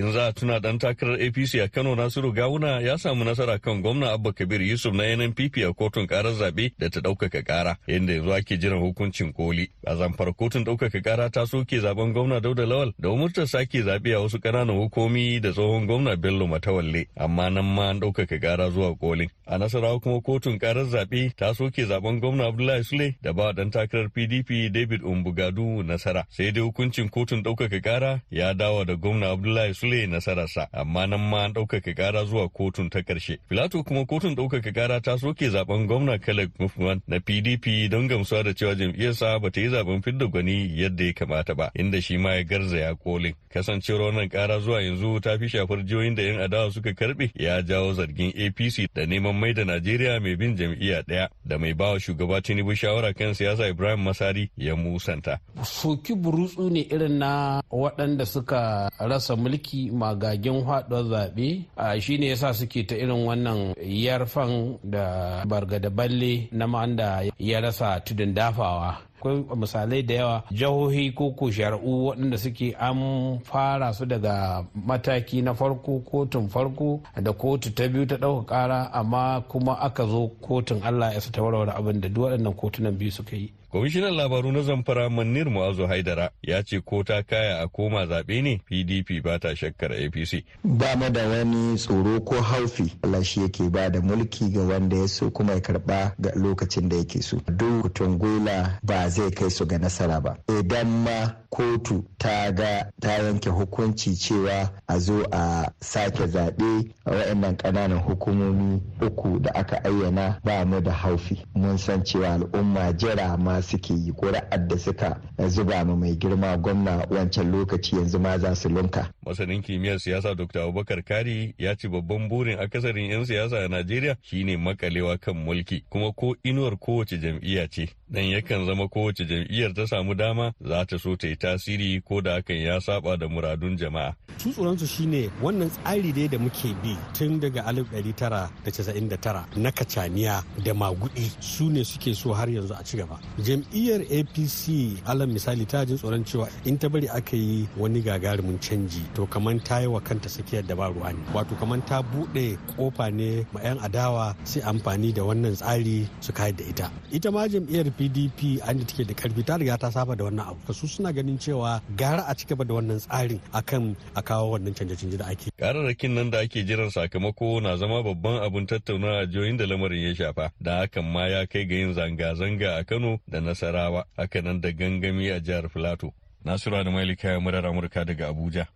In 0.00 0.12
za 0.12 0.26
a 0.26 0.32
tuna 0.32 0.60
dan 0.60 0.78
takarar 0.78 1.20
apc 1.20 1.54
a 1.62 1.68
kano 1.68 1.94
nasiru 1.94 2.32
gawuna 2.32 2.80
ya 2.80 2.98
samu 2.98 3.24
nasara 3.24 3.58
kan 3.58 3.82
gwamna 3.82 4.12
abba 4.12 4.32
kabir 4.32 4.62
yusuf 4.62 4.94
na 4.94 5.16
nnpp 5.16 5.56
a 5.68 5.72
kotun 5.74 6.06
karar 6.06 6.32
zaɓe 6.32 6.72
da 6.78 6.88
ta 6.90 7.00
ɗaukaka 7.00 7.42
kara 7.44 7.76
inda 7.86 8.12
yanzu 8.12 8.32
ake 8.34 8.56
jiran 8.56 8.80
hukuncin 8.80 9.32
koli. 9.32 9.70
A 9.86 9.94
zamfara 9.96 10.32
kotun 10.32 10.64
ɗaukaka 10.64 11.00
kara 11.02 11.30
ta 11.30 11.46
soke 11.46 11.78
zaɓen 11.80 12.12
gwamna 12.12 12.40
dauda 12.40 12.66
lawal 12.66 12.92
da 12.98 13.08
umurtar 13.10 13.46
sake 13.46 13.82
zaɓe 13.82 14.14
a 14.16 14.20
wasu 14.20 14.38
ƙananan 14.38 14.76
hukumi 14.76 15.40
da 15.40 15.52
tsohon 15.52 15.86
gwamna 15.86 16.16
bello 16.16 16.46
matawalle 16.46 17.06
amma 17.16 17.50
nan 17.50 17.64
ma 17.64 17.90
an 17.90 18.00
ɗaukaka 18.00 18.40
kara 18.40 18.70
zuwa 18.70 18.96
kolin. 18.96 19.28
A 19.50 19.58
nasarawa 19.58 20.00
kuma 20.00 20.20
kotun 20.20 20.58
karar 20.58 20.84
zaɓe 20.86 21.34
ta 21.36 21.52
soke 21.54 21.82
zaɓen 21.84 22.20
gwamna 22.20 22.46
abdullahi 22.46 22.84
sule 22.84 23.14
da 23.22 23.32
ba 23.32 23.52
dan 23.52 23.70
takarar 23.70 24.08
pdp 24.08 24.70
david 24.72 25.02
umbugadu 25.02 25.82
nasara 25.82 26.24
sai 26.30 26.50
dai 26.52 26.62
hukuncin 26.62 27.08
kotun 27.10 27.42
ɗaukaka 27.42 27.80
kara 27.82 28.20
ya 28.30 28.54
dawo 28.54 28.84
da 28.84 28.94
gwamna 28.96 29.30
abdullahi 29.30 29.74
sule 29.74 30.06
nasararsa 30.06 30.68
amma 30.72 31.06
nan 31.06 31.20
ma 31.30 31.44
an 31.44 31.52
ɗaukaka 31.52 31.94
kara 31.96 32.24
zuwa 32.24 32.48
kotun 32.48 32.90
ta 32.90 33.00
ƙarshe. 33.02 33.38
Filato 33.48 33.82
kuma 33.84 34.06
kotun 34.06 34.34
ɗaukaka 34.36 34.72
kara 34.74 35.00
ta 35.00 35.16
soke 35.18 35.48
zaɓen 35.50 35.86
gwamna 35.86 36.18
Caleb 36.20 36.50
Mufman 36.58 37.00
na 37.06 37.18
PDP 37.20 37.88
don 37.90 38.08
gamsuwa 38.08 38.42
da 38.44 38.52
cewa 38.54 38.74
jam'iyyarsa 38.74 39.40
ba 39.40 39.50
ta 39.50 39.60
yi 39.60 39.68
zaɓen 39.68 40.02
fidda 40.02 40.26
gwani 40.26 40.68
yadda 40.78 41.04
ya 41.04 41.12
kamata 41.12 41.54
ba 41.54 41.70
inda 41.74 42.00
shi 42.00 42.16
ma 42.18 42.34
ya 42.34 42.42
garzaya 42.44 42.94
kolin. 42.94 43.34
Kasancewar 43.52 44.00
wannan 44.12 44.28
kara 44.30 44.60
zuwa 44.60 44.82
yanzu 44.82 45.20
ta 45.20 45.38
fi 45.38 45.48
shafar 45.48 45.82
jihohin 45.84 46.14
da 46.14 46.22
'yan 46.22 46.40
adawa 46.40 46.70
suka 46.72 46.90
karɓe 46.92 47.30
ya 47.34 47.62
jawo 47.62 47.92
zargin 47.94 48.32
APC 48.36 48.86
da 48.94 49.06
neman 49.06 49.36
mai 49.40 49.52
da 49.56 49.64
Najeriya 49.64 50.20
mai 50.20 50.36
bin 50.36 50.56
jam'iyya 50.56 51.02
ɗaya 51.08 51.28
da 51.44 51.58
mai 51.58 51.72
bawa 51.74 51.98
shugaba 52.00 52.40
Tinubu 52.42 52.74
shawara 52.76 53.14
kan 53.14 53.32
siyasa 53.34 53.68
Ibrahim 53.68 54.04
Masari 54.04 54.50
ya 54.56 54.76
musanta. 54.76 55.38
Soki 55.64 56.14
burutsu 56.14 56.70
ne 56.70 56.80
irin 56.90 57.18
na 57.18 57.62
waɗanda 57.72 58.26
suka 58.26 58.90
rasa 59.00 59.36
mulki 59.36 59.90
magagen 59.90 60.60
haɗuwar 60.68 61.04
zaɓe 61.10 61.64
shi 62.00 62.18
ne 62.18 62.28
yasa 62.28 62.52
suke 62.54 62.86
ta 62.86 62.94
irin 62.94 63.24
wannan 63.26 63.74
yarfan 63.80 64.78
da 64.84 65.44
bargada 65.48 65.90
balle 65.90 66.48
na 66.52 66.66
da 66.96 67.22
ya 67.38 67.60
rasa 67.60 68.00
tudun 68.04 68.34
dafawa 68.34 69.09
akwai 69.20 69.44
misalai 69.56 70.02
da 70.02 70.14
yawa 70.14 70.42
jihohi 70.50 71.12
ko 71.14 71.30
ko 71.32 71.50
shari'u 71.50 72.06
waɗanda 72.06 72.38
suke 72.38 72.74
an 72.80 73.38
fara 73.44 73.92
su 73.92 74.06
daga 74.06 74.64
mataki 74.86 75.42
na 75.42 75.54
farko 75.54 76.00
kotun 76.00 76.48
farko 76.48 77.00
da 77.22 77.32
kotu 77.32 77.74
ta 77.74 77.88
biyu 77.88 78.06
ta 78.06 78.16
ɗauka 78.16 78.46
ƙara 78.46 78.90
amma 78.92 79.40
kuma 79.48 79.72
aka 79.80 80.06
zo 80.06 80.28
kotun 80.40 80.82
allah 80.82 81.12
ya 81.14 81.20
su 81.20 81.30
ta 81.32 81.42
warware 81.42 81.70
abin 81.76 82.00
da 82.00 82.08
duk 82.08 82.24
waɗannan 82.24 82.54
kotunan 82.56 82.96
biyu 82.98 83.10
suka 83.12 83.36
yi. 83.36 83.52
Kwamishinan 83.70 84.14
labaru 84.14 84.52
na 84.52 84.62
zamfara 84.62 85.10
Manir 85.10 85.50
Mu'azu 85.50 85.86
Haidara 85.86 86.30
ya 86.42 86.62
ce 86.62 86.80
ko 86.80 87.04
ta 87.04 87.22
kaya 87.22 87.62
a 87.62 87.68
koma 87.68 88.04
zaɓe 88.06 88.42
ne 88.42 88.60
PDP 88.66 89.22
ba 89.22 89.38
ta 89.38 89.54
shakkar 89.54 89.92
APC. 89.92 90.42
Ba 90.64 90.96
mu 90.98 91.08
da 91.10 91.28
wani 91.28 91.76
tsoro 91.76 92.20
ko 92.20 92.40
haufi 92.42 92.92
Allah 93.04 93.22
shi 93.22 93.40
yake 93.40 93.70
ba 93.70 93.88
da 93.88 94.00
mulki 94.00 94.50
ga 94.52 94.60
wanda 94.60 94.96
ya 94.96 95.06
so 95.08 95.30
kuma 95.30 95.52
ya 95.52 95.60
karɓa 95.60 96.14
ga 96.18 96.30
lokacin 96.34 96.88
da 96.88 96.96
yake 96.96 97.22
so. 97.22 97.36
Duk 97.46 97.94
tungula 97.94 98.80
ba 98.82 99.08
zai 99.08 99.30
kai 99.30 99.50
su 99.50 99.64
ga 99.66 99.78
nasara 99.78 100.20
ba. 100.20 100.36
Idan 100.48 100.88
ma 101.04 101.30
kotu 101.48 102.04
ta 102.18 102.50
ga 102.50 102.90
ta 103.00 103.22
yanke 103.22 103.50
hukunci 103.50 104.16
cewa 104.16 104.70
a 104.88 104.98
zo 104.98 105.22
a 105.30 105.70
sake 105.80 106.26
zaɓe 106.26 106.90
a 107.06 107.10
waɗannan 107.10 107.56
ƙananan 107.56 108.02
hukumomi 108.02 108.82
uku 109.00 109.38
da 109.40 109.50
aka 109.54 109.76
ayyana 109.84 110.40
ba 110.44 110.64
mu 110.64 110.80
da 110.80 110.90
haufi. 110.92 111.38
Mun 111.54 111.78
san 111.78 112.02
cewa 112.04 112.34
al'umma 112.34 112.92
jira 112.98 113.36
ma 113.38 113.59
suke 113.62 113.94
yi 113.94 114.12
ƙuri'ar 114.12 114.66
da 114.68 114.76
suka 114.78 115.20
zuba 115.48 115.84
ma 115.84 115.94
mai 115.96 116.16
girma 116.16 116.56
gwamna 116.56 117.06
wancan 117.10 117.50
lokaci 117.50 117.96
yanzu 117.96 118.18
ma 118.20 118.38
za 118.38 118.54
su 118.54 118.68
lunka. 118.68 119.12
Masanin 119.26 119.62
kimiyyar 119.62 119.98
siyasa 119.98 120.34
Dr. 120.34 120.60
Abubakar 120.62 121.02
Kari 121.04 121.54
ya 121.58 121.74
ce 121.76 121.88
babban 121.88 122.28
burin 122.28 122.58
akasarin 122.58 123.10
'yan 123.10 123.24
siyasa 123.24 123.56
a 123.64 123.68
Najeriya 123.68 124.16
shine 124.22 124.56
makalewa 124.56 125.18
kan 125.18 125.34
mulki 125.36 125.84
kuma 125.90 126.12
ko 126.12 126.34
inuwar 126.44 126.76
kowace 126.78 127.18
jam'iyya 127.18 127.68
ce. 127.70 127.88
Dan 128.10 128.24
yakan 128.24 128.66
zama 128.66 128.88
kowace 128.88 129.24
jam'iyyar 129.24 129.74
ta 129.74 129.86
samu 129.86 130.14
dama 130.14 130.52
za 130.60 130.84
ta 130.84 130.98
so 130.98 131.16
ta 131.16 131.26
yi 131.28 131.36
tasiri 131.36 132.00
ko 132.04 132.20
da 132.20 132.34
hakan 132.40 132.56
ya 132.56 132.80
saba 132.80 133.16
da 133.16 133.28
muradun 133.28 133.76
jama'a. 133.76 134.14
Su 134.38 134.50
tsoronsu 134.52 134.86
shine 134.86 135.30
wannan 135.42 135.70
tsari 135.70 136.12
dai 136.12 136.28
da 136.28 136.38
muke 136.38 136.74
bi 136.82 136.96
tun 137.14 137.40
daga 137.40 137.62
1999 137.62 139.44
na 139.56 139.70
kacaniya 139.70 140.42
da 140.64 140.74
magudi 140.74 141.30
su 141.40 141.68
ne 141.70 141.84
suke 141.84 142.14
so 142.14 142.32
har 142.32 142.48
yanzu 142.48 142.74
a 142.74 142.82
ci 142.84 142.96
gaba. 142.96 143.18
Jam'iyyar 143.50 144.02
apc 144.18 144.62
alal 145.10 145.26
misali 145.34 145.66
ta 145.66 145.82
jin 145.88 145.98
tsoron 145.98 146.22
cewa 146.22 146.46
in 146.70 146.78
ta 146.78 146.86
bari 146.88 147.08
aka 147.10 147.34
yi 147.36 147.66
wani 147.76 147.98
gagarumin 148.08 148.58
canji 148.62 149.02
to 149.14 149.26
kamar 149.26 149.58
ta 149.68 149.78
yi 149.82 149.86
wa 149.90 149.98
kanta 150.00 150.28
tsakiyar 150.30 150.62
da 150.68 150.74
ba 150.78 150.86
ruwa 150.94 151.10
ne. 151.12 151.18
Wato 151.34 151.54
kamar 151.58 151.80
ta 151.88 151.98
buɗe 152.02 152.54
ƙofa 152.76 153.10
ne 153.12 153.42
ma 153.52 153.60
'yan 153.64 153.78
adawa 153.82 154.36
sai 154.44 154.62
amfani 154.62 155.10
da 155.16 155.22
wannan 155.26 155.54
tsari 155.58 156.06
su 156.20 156.30
kayar 156.32 156.54
da 156.56 156.64
ita. 156.64 156.86
Ita 157.10 157.30
ma 157.34 157.48
jam'iyyar 157.50 157.90
pdp 157.98 158.62
an 158.68 158.78
da 158.78 158.84
take 158.86 159.04
da 159.10 159.14
ƙarfi 159.18 159.42
ta 159.44 159.56
riga 159.58 159.76
ta 159.78 159.90
saba 159.90 160.14
da 160.14 160.24
wannan 160.30 160.46
abu. 160.54 160.72
Su 160.72 160.86
suna 160.86 161.10
ganin 161.12 161.38
cewa 161.38 161.80
gara 161.96 162.22
a 162.30 162.34
cigaba 162.38 162.62
da 162.68 162.74
wannan 162.78 163.02
tsarin 163.02 163.40
akan 163.52 163.96
a 164.14 164.22
kawo 164.22 164.54
wannan 164.54 164.74
canje-canje 164.78 165.18
da 165.18 165.26
ake. 165.26 165.50
Kararrakin 165.58 166.14
nan 166.14 166.30
da 166.30 166.38
ake 166.46 166.62
jiran 166.62 166.90
sakamako 166.94 167.58
na 167.62 167.74
zama 167.76 167.98
babban 168.06 168.38
abun 168.46 168.66
tattaunawa 168.66 169.22
a 169.22 169.26
jihohin 169.26 169.58
da 169.58 169.66
lamarin 169.66 170.06
ya 170.06 170.14
shafa 170.14 170.52
da 170.62 170.86
hakan 170.86 171.04
ma 171.10 171.26
ya 171.26 171.46
kai 171.50 171.64
ga 171.66 171.74
yin 171.74 171.94
zanga-zanga 171.98 172.78
a 172.78 172.84
kano 172.84 173.18
da 173.28 173.39
Nasarawa 173.40 174.04
haka 174.16 174.42
nan 174.42 174.60
da 174.60 174.72
gangami 174.72 175.30
a 175.30 175.40
jihar 175.40 175.68
Filato. 175.68 176.12
Nasiru 176.44 176.84
da 176.84 176.90
Mailika 176.90 177.28
ya 177.28 177.40
murar 177.40 177.66
Amurka 177.66 178.04
daga 178.04 178.28
Abuja, 178.28 178.66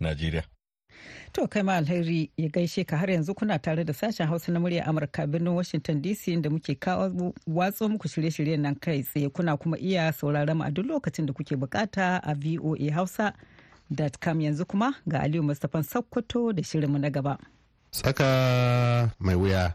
Najeriya. 0.00 0.42
To 1.32 1.46
kai 1.48 1.62
ma 1.62 1.74
alheri 1.76 2.30
ya 2.36 2.48
gaishe 2.48 2.84
ka 2.84 2.96
har 2.96 3.10
yanzu 3.10 3.34
kuna 3.34 3.58
tare 3.58 3.84
da 3.84 3.92
sashen 3.92 4.26
Hausa 4.26 4.52
na 4.52 4.60
murya 4.60 4.84
Amurka 4.86 5.26
birnin 5.26 5.54
Washington 5.54 6.02
DC 6.02 6.28
inda 6.32 6.50
muke 6.50 6.74
kawo 6.74 7.34
watso 7.46 7.88
muku 7.88 8.08
shirye-shiryen 8.08 8.60
nan 8.60 8.74
kai 8.74 9.02
tsaye 9.02 9.28
kuna 9.28 9.56
kuma 9.56 9.78
iya 9.78 10.12
sauraron 10.12 10.56
mu 10.56 10.64
a 10.64 10.70
duk 10.70 10.86
lokacin 10.86 11.26
da 11.26 11.32
kuke 11.32 11.56
buƙata 11.56 12.20
a 12.22 12.34
VOA 12.34 12.90
Hausa.com 12.92 14.40
yanzu 14.40 14.64
kuma 14.66 14.94
ga 15.08 15.20
Aliyu 15.20 15.42
Mustapha 15.42 15.82
Sokoto 15.84 16.52
da 16.52 16.62
shirinmu 16.62 16.98
na 16.98 17.10
gaba. 17.10 17.38
Tsaka 17.92 19.10
mai 19.20 19.34
wuya. 19.36 19.72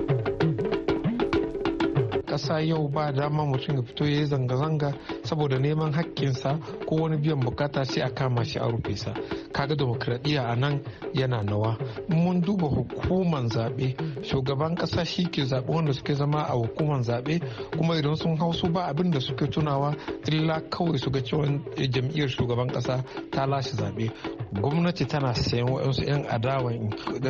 Ƙasa 2.35 2.59
yau 2.67 2.87
ba 2.89 3.11
dama 3.13 3.45
mutum 3.45 3.75
ya 3.77 3.81
fito 3.81 4.03
ya 4.05 4.19
yi 4.19 4.25
zanga-zanga 4.25 4.93
saboda 5.23 5.57
neman 5.59 5.93
hakkinsa 5.93 6.59
ko 6.85 6.95
wani 6.95 7.17
biyan 7.17 7.39
buƙata 7.39 7.85
sai 7.85 8.01
a 8.03 8.09
kama 8.09 8.43
shi 8.43 8.59
a 8.59 8.67
rufe 8.67 8.97
sa. 8.97 9.13
Kaga 9.53 9.75
demokradiyya 9.75 10.51
a 10.51 10.55
nan 10.55 10.81
yana 11.13 11.43
nawa. 11.43 11.77
Mun 12.09 12.41
duba 12.41 12.67
hukuman 12.67 13.47
zaɓe 13.47 13.95
shugaban 14.21 14.75
ƙasa 14.75 15.05
shi 15.05 15.23
ke 15.31 15.43
zaɓe 15.45 15.67
wanda 15.67 15.93
suke 15.93 16.13
zama 16.13 16.41
a 16.43 16.51
hukuman 16.59 17.03
zaɓe 17.03 17.39
kuma 17.71 17.95
idan 17.95 18.17
sun 18.17 18.35
hau 18.37 18.51
su 18.51 18.67
ba 18.67 18.87
abin 18.91 19.11
da 19.11 19.19
suke 19.19 19.47
tunawa 19.47 19.95
illa 20.27 20.59
kawai 20.69 20.99
su 20.99 21.09
ga 21.11 21.21
cewa 21.21 21.47
jam'iyyar 21.87 22.27
shugaban 22.27 22.67
ƙasa 22.67 23.01
ta 23.31 23.45
lashe 23.45 23.71
zaɓe. 23.77 24.11
Gwamnati 24.51 25.05
tana 25.07 25.33
sayan 25.33 25.69
wa'yansu 25.71 26.03
'yan 26.05 26.25
adawa 26.27 26.71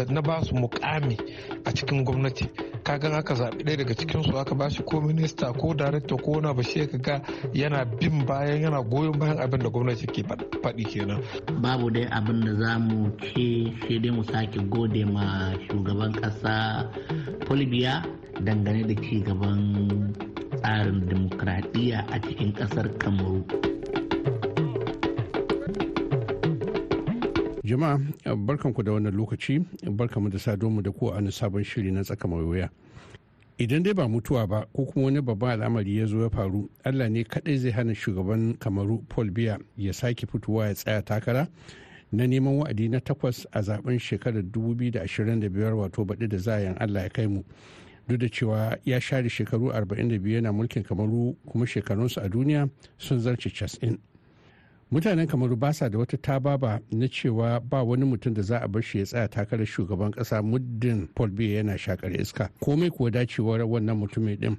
na 0.10 0.22
ba 0.22 0.42
su 0.44 0.56
mukami 0.56 1.16
a 1.64 1.72
cikin 1.72 2.04
gwamnati. 2.04 2.50
Kagan 2.84 3.14
aka 3.14 3.34
zaɓi 3.36 3.64
ɗaya 3.64 3.78
daga 3.78 3.94
cikin 3.96 4.24
su 4.24 4.38
aka 4.38 4.56
bashi 4.56 4.84
ko 4.84 4.95
minista 5.02 5.54
ko 5.54 5.74
darekta 5.74 6.16
ko 6.18 6.32
wani 6.40 6.54
bashi 6.54 6.88
ka 6.88 6.98
ga 6.98 7.16
yana 7.54 7.86
bin 7.86 8.26
bayan 8.26 8.62
yana 8.62 8.82
goyon 8.84 9.20
bayan 9.20 9.38
abin 9.40 9.60
da 9.64 9.70
gwamnati 9.70 10.08
ke 10.08 10.24
faɗi 10.64 10.84
kenan. 10.86 11.22
Babu 11.62 11.90
dai 11.90 12.06
abin 12.12 12.42
da 12.46 12.54
za 12.56 12.80
mu 12.80 13.10
ce 13.20 13.72
sai 13.88 14.00
dai 14.00 14.12
mu 14.12 14.24
sake 14.24 14.60
gode 14.70 15.06
ma 15.06 15.54
shugaban 15.68 16.14
ƙasa 16.14 16.88
Folbiya 17.48 18.04
dangane 18.44 18.88
da 18.88 18.96
ci 19.02 19.22
gaban 19.24 20.14
tsarin 20.62 21.06
demokradiyya 21.08 22.06
a 22.12 22.20
cikin 22.22 22.54
ƙasar 22.54 22.90
Kamaru. 22.98 23.44
jama'a 27.66 28.00
barkanku 28.36 28.84
da 28.84 28.92
wannan 28.92 29.14
lokaci. 29.16 29.60
Barkanmu 29.90 30.30
da 30.30 30.38
saduwa 30.40 30.82
da 30.84 30.92
ku 30.92 31.08
a 31.10 31.14
wani 31.16 31.32
sabon 31.32 31.64
shiri 31.64 31.92
na 31.92 32.04
tsaka 32.04 32.28
mai 32.28 32.42
wuya. 32.44 32.70
Idan 33.58 33.84
dai 33.84 33.94
ba 33.94 34.08
mutuwa 34.08 34.48
ba 34.48 34.66
ko 34.74 34.86
kuma 34.86 35.06
wani 35.06 35.22
babban 35.22 35.52
al'amari 35.62 35.98
ya 35.98 36.06
zo 36.06 36.22
ya 36.22 36.30
faru 36.30 36.70
allah 36.84 37.10
ne 37.10 37.24
kadai 37.24 37.58
zai 37.58 37.72
hana 37.72 37.96
shugaban 37.96 38.58
kamaru 38.58 38.98
paul 39.08 39.32
biya 39.32 39.60
ya 39.78 39.94
sake 39.94 40.26
fitowa 40.28 40.68
ya 40.68 40.74
tsaya 40.74 41.02
takara 41.02 41.48
na 42.12 42.28
neman 42.28 42.56
wa'adi 42.60 42.90
na 42.90 43.00
takwas 43.00 43.48
a 43.52 43.62
zaɓen 43.62 44.00
shekarar 44.00 44.42
2025 44.44 45.74
wato 45.74 46.06
baɗi 46.06 46.28
da 46.28 46.38
zayan 46.38 46.76
allah 46.80 47.04
ya 47.04 47.10
kai 47.10 47.28
mu. 47.28 47.44
Duk 48.08 48.20
da 48.20 48.28
cewa 48.30 48.78
ya 48.86 49.00
share 49.02 49.30
shekaru 49.30 49.72
42 49.74 50.30
yana 50.34 50.52
mulkin 50.54 50.84
kamaru 50.84 51.36
kuma 51.46 51.66
shekarunsu 51.66 52.22
a 52.22 52.30
duniya 52.30 52.70
sun 52.98 53.20
zarce 53.20 53.50
90 53.50 53.98
mutanen 54.92 55.28
kamaru 55.28 55.56
ba 55.56 55.74
sa 55.74 55.90
da 55.90 55.98
wata 55.98 56.18
tababa 56.18 56.80
na 56.92 57.08
cewa 57.08 57.60
ba 57.60 57.84
wani 57.84 58.06
mutum 58.06 58.34
da 58.34 58.42
za 58.42 58.60
a 58.62 58.68
bar 58.68 58.82
shi 58.82 59.00
ya 59.00 59.06
tsaya 59.06 59.28
takarar 59.28 59.66
shugaban 59.66 60.12
kasa 60.12 60.42
muddin 60.42 61.08
paul 61.16 61.30
biya 61.30 61.58
yana 61.58 61.78
shakar 61.78 62.12
iska. 62.22 62.50
Komai 62.60 62.90
kuwa 62.90 63.12
dacewar 63.12 63.62
wannan 63.66 63.98
mutumin 63.98 64.40
din 64.40 64.58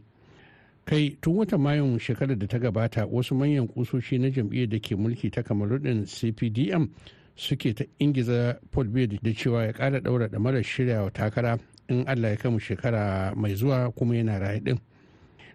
kai 0.87 1.17
tun 1.21 1.35
watan 1.37 1.61
mayun 1.61 1.99
shekarar 1.99 2.39
da 2.39 2.47
ta 2.47 2.59
gabata 2.59 3.07
wasu 3.07 3.35
manyan 3.35 3.67
kusoshi 3.69 4.19
na 4.19 4.31
jam'iyyar 4.31 4.69
da 4.71 4.79
ke 4.79 4.95
mulki 4.97 5.31
ta 5.31 5.43
kamaru 5.43 5.79
din 5.83 6.05
cpdm 6.07 6.87
suke 7.35 7.75
ta 7.75 7.85
ingiza 7.99 8.55
paul 8.71 8.87
biya 8.87 9.07
da 9.23 9.33
cewa 9.35 9.67
ya 9.67 9.73
kara 9.73 10.01
daura 10.01 10.29
da 10.29 10.39
mara 10.39 10.63
shirya 10.63 11.11
takara 11.11 11.59
in 11.89 12.07
allah 12.07 12.31
ya 12.31 12.37
kama 12.37 12.61
shekara 12.61 13.35
mai 13.37 13.55
zuwa 13.55 13.91
kuma 13.99 14.15
yana 14.17 14.39
raye 14.39 14.61
din 14.61 14.79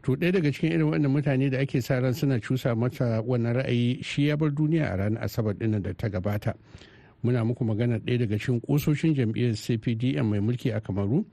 to 0.04 0.16
ɗaya 0.16 0.32
daga 0.32 0.52
cikin 0.52 0.72
irin 0.72 0.90
wannan 0.90 1.12
mutane 1.12 1.50
da 1.50 1.60
ake 1.60 1.82
sa 1.82 2.00
ran 2.00 2.14
suna 2.14 2.40
cusa 2.40 2.76
mata 2.76 3.22
wannan 3.22 3.54
ra'ayi 3.62 4.04
shi 4.04 4.28
ya 4.28 4.36
bar 4.38 4.50
duniya 4.50 4.92
a 4.94 4.98
ranar 4.98 5.24
asabar 5.24 5.54
ɗin 5.54 5.82
da 5.82 5.94
ta 5.94 6.08
gabata. 6.10 6.54
Muna 7.24 7.46
muku 7.46 7.64
magana 7.66 8.00
ɗaya 8.00 8.20
daga 8.20 8.38
cikin 8.38 8.62
ƙusoshin 8.62 9.14
jam'iyyar 9.16 9.54
cpdm 9.54 10.26
mai 10.30 10.40
mulki 10.40 10.74
a 10.76 10.82
kamaru 10.82 11.24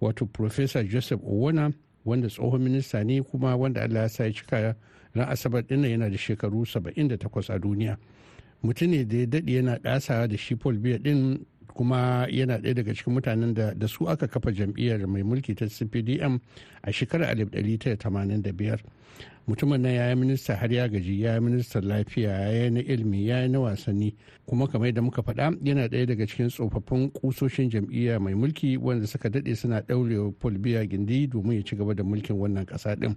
wato 0.00 0.26
professor 0.32 0.84
joseph 0.84 1.20
owona 1.24 1.72
wanda 2.04 2.28
tsohon 2.28 2.60
minista 2.62 3.04
ne 3.04 3.20
kuma 3.22 3.56
wanda 3.56 3.82
allah 3.82 4.02
ya 4.02 4.08
sa 4.08 4.24
ya 4.24 4.30
cika 4.32 4.76
ran 5.14 5.28
asabar 5.28 5.62
ɗin 5.62 5.82
yana 5.90 6.08
da 6.10 6.16
shekaru 6.16 6.62
78 6.64 7.50
a 7.50 7.58
duniya. 7.58 7.96
Mutum 8.62 8.90
ne 8.90 9.04
da 9.04 9.16
ya 9.16 9.26
daɗe 9.26 9.50
yana 9.52 9.78
ɗasawa 9.82 10.28
da 10.28 10.36
shi 10.36 10.54
paul 10.54 10.78
biya 10.78 10.98
ɗin 10.98 11.44
kuma 11.74 12.26
yana 12.30 12.58
ɗaya 12.58 12.74
daga 12.74 12.94
cikin 12.94 13.14
mutanen 13.14 13.54
da 13.54 13.74
da 13.74 13.86
su 13.88 14.08
aka 14.08 14.26
kafa 14.28 14.52
jam'iyyar 14.52 15.06
mai 15.06 15.22
mulki 15.22 15.54
ta 15.54 15.66
cpdm 15.66 16.38
a 16.82 16.92
shekarar 16.92 17.34
1985 17.36 18.78
mutumin 19.46 19.80
nan 19.82 19.92
ya 19.94 20.08
yi 20.08 20.14
minista 20.16 20.56
har 20.56 20.72
ya 20.72 20.88
gaji 20.88 21.22
ya 21.22 21.34
yi 21.34 21.40
ministan 21.40 21.84
lafiya 21.84 22.30
ya 22.30 22.64
yi 22.64 22.70
na 22.70 22.80
ilimi 22.80 23.26
ya 23.28 23.42
yi 23.42 23.48
na 23.48 23.60
wasanni. 23.60 24.14
Kuma 24.46 24.66
kamar 24.68 24.92
da 24.92 25.02
muka 25.02 25.22
faɗa 25.22 25.56
yana 25.64 25.88
ɗaya 25.88 26.06
daga 26.06 26.26
cikin 26.26 26.48
tsofaffin 26.48 27.10
kusoshin 27.10 27.70
jam'iyya 27.70 28.20
mai 28.20 28.34
mulki 28.34 28.76
wanda 28.76 29.06
suka 29.06 29.28
daɗe 29.30 29.56
suna 29.56 29.80
ɗaurewa 29.80 30.32
paul 30.38 30.58
biya 30.58 30.86
gindi 30.86 31.26
domin 31.26 31.56
ya 31.58 31.62
ci 31.64 31.76
gaba 31.76 31.94
da 31.94 32.02
mulkin 32.04 32.36
wannan 32.38 32.64
ƙasa 32.66 32.94
ɗin. 32.96 33.16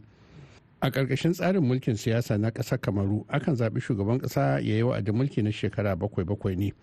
A 0.82 0.90
ƙarƙashin 0.92 1.34
tsarin 1.34 1.62
mulkin 1.64 1.96
siyasa 1.96 2.38
na 2.40 2.50
ƙasar 2.50 2.80
kamaru 2.82 3.26
akan 3.30 3.56
zaɓi 3.56 3.80
shugaban 3.82 4.20
ƙasa 4.20 4.60
ya 4.66 4.76
yi 4.76 4.82
wa'adin 4.84 5.16
mulki 5.16 5.44
na 5.44 5.52
shekara 5.52 5.96
bakwai 5.96 6.26
bakwai 6.26 6.58
ne. 6.58 6.74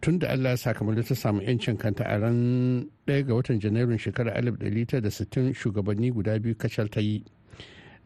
Tun 0.00 0.18
da 0.18 0.28
allah 0.28 0.56
sakamakon 0.56 1.04
ta 1.04 1.14
samu 1.14 1.40
'yancin 1.42 1.76
kanta 1.76 2.04
a 2.04 2.18
ran 2.18 2.86
1 3.06 3.22
ga 3.26 3.34
watan 3.34 3.60
janairun 3.60 3.98
shekarar 3.98 4.34
1960 4.42 5.52
shugabanni 5.54 6.10
guda 6.12 6.38
biyu 6.38 6.54
kacal 6.56 6.88
ta 6.90 7.00
yi. 7.00 7.24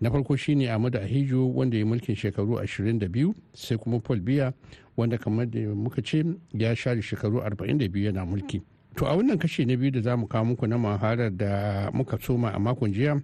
Na 0.00 0.10
farko 0.10 0.36
shine 0.36 0.66
ahmadu 0.70 0.98
ahijo 0.98 1.48
wanda 1.54 1.78
ya 1.78 1.86
mulkin 1.86 2.16
shekaru 2.16 2.58
22 2.58 3.34
sai 3.54 3.78
kuma 3.78 4.00
paul 4.00 4.20
biya 4.20 4.52
wanda 4.96 5.18
kamar 5.18 5.46
da 5.50 5.60
muka 5.74 6.02
ce 6.02 6.24
ya 6.52 6.74
share 6.74 7.00
shekaru 7.02 7.38
42 7.40 8.04
yana 8.04 8.26
mulki. 8.26 8.60
To 8.96 9.06
a 9.06 9.16
wannan 9.16 9.38
kashe 9.38 9.64
na 9.66 9.76
biyu 9.76 9.90
da 9.90 10.00
za 10.00 10.16
mu 10.16 10.26
kawo 10.26 10.44
muku 10.44 10.66
na 10.66 10.78
maharar 10.78 11.30
da 11.30 11.90
muka 11.94 12.18
soma 12.20 12.50
a 12.54 12.58
makon 12.58 12.92
jiya 12.92 13.22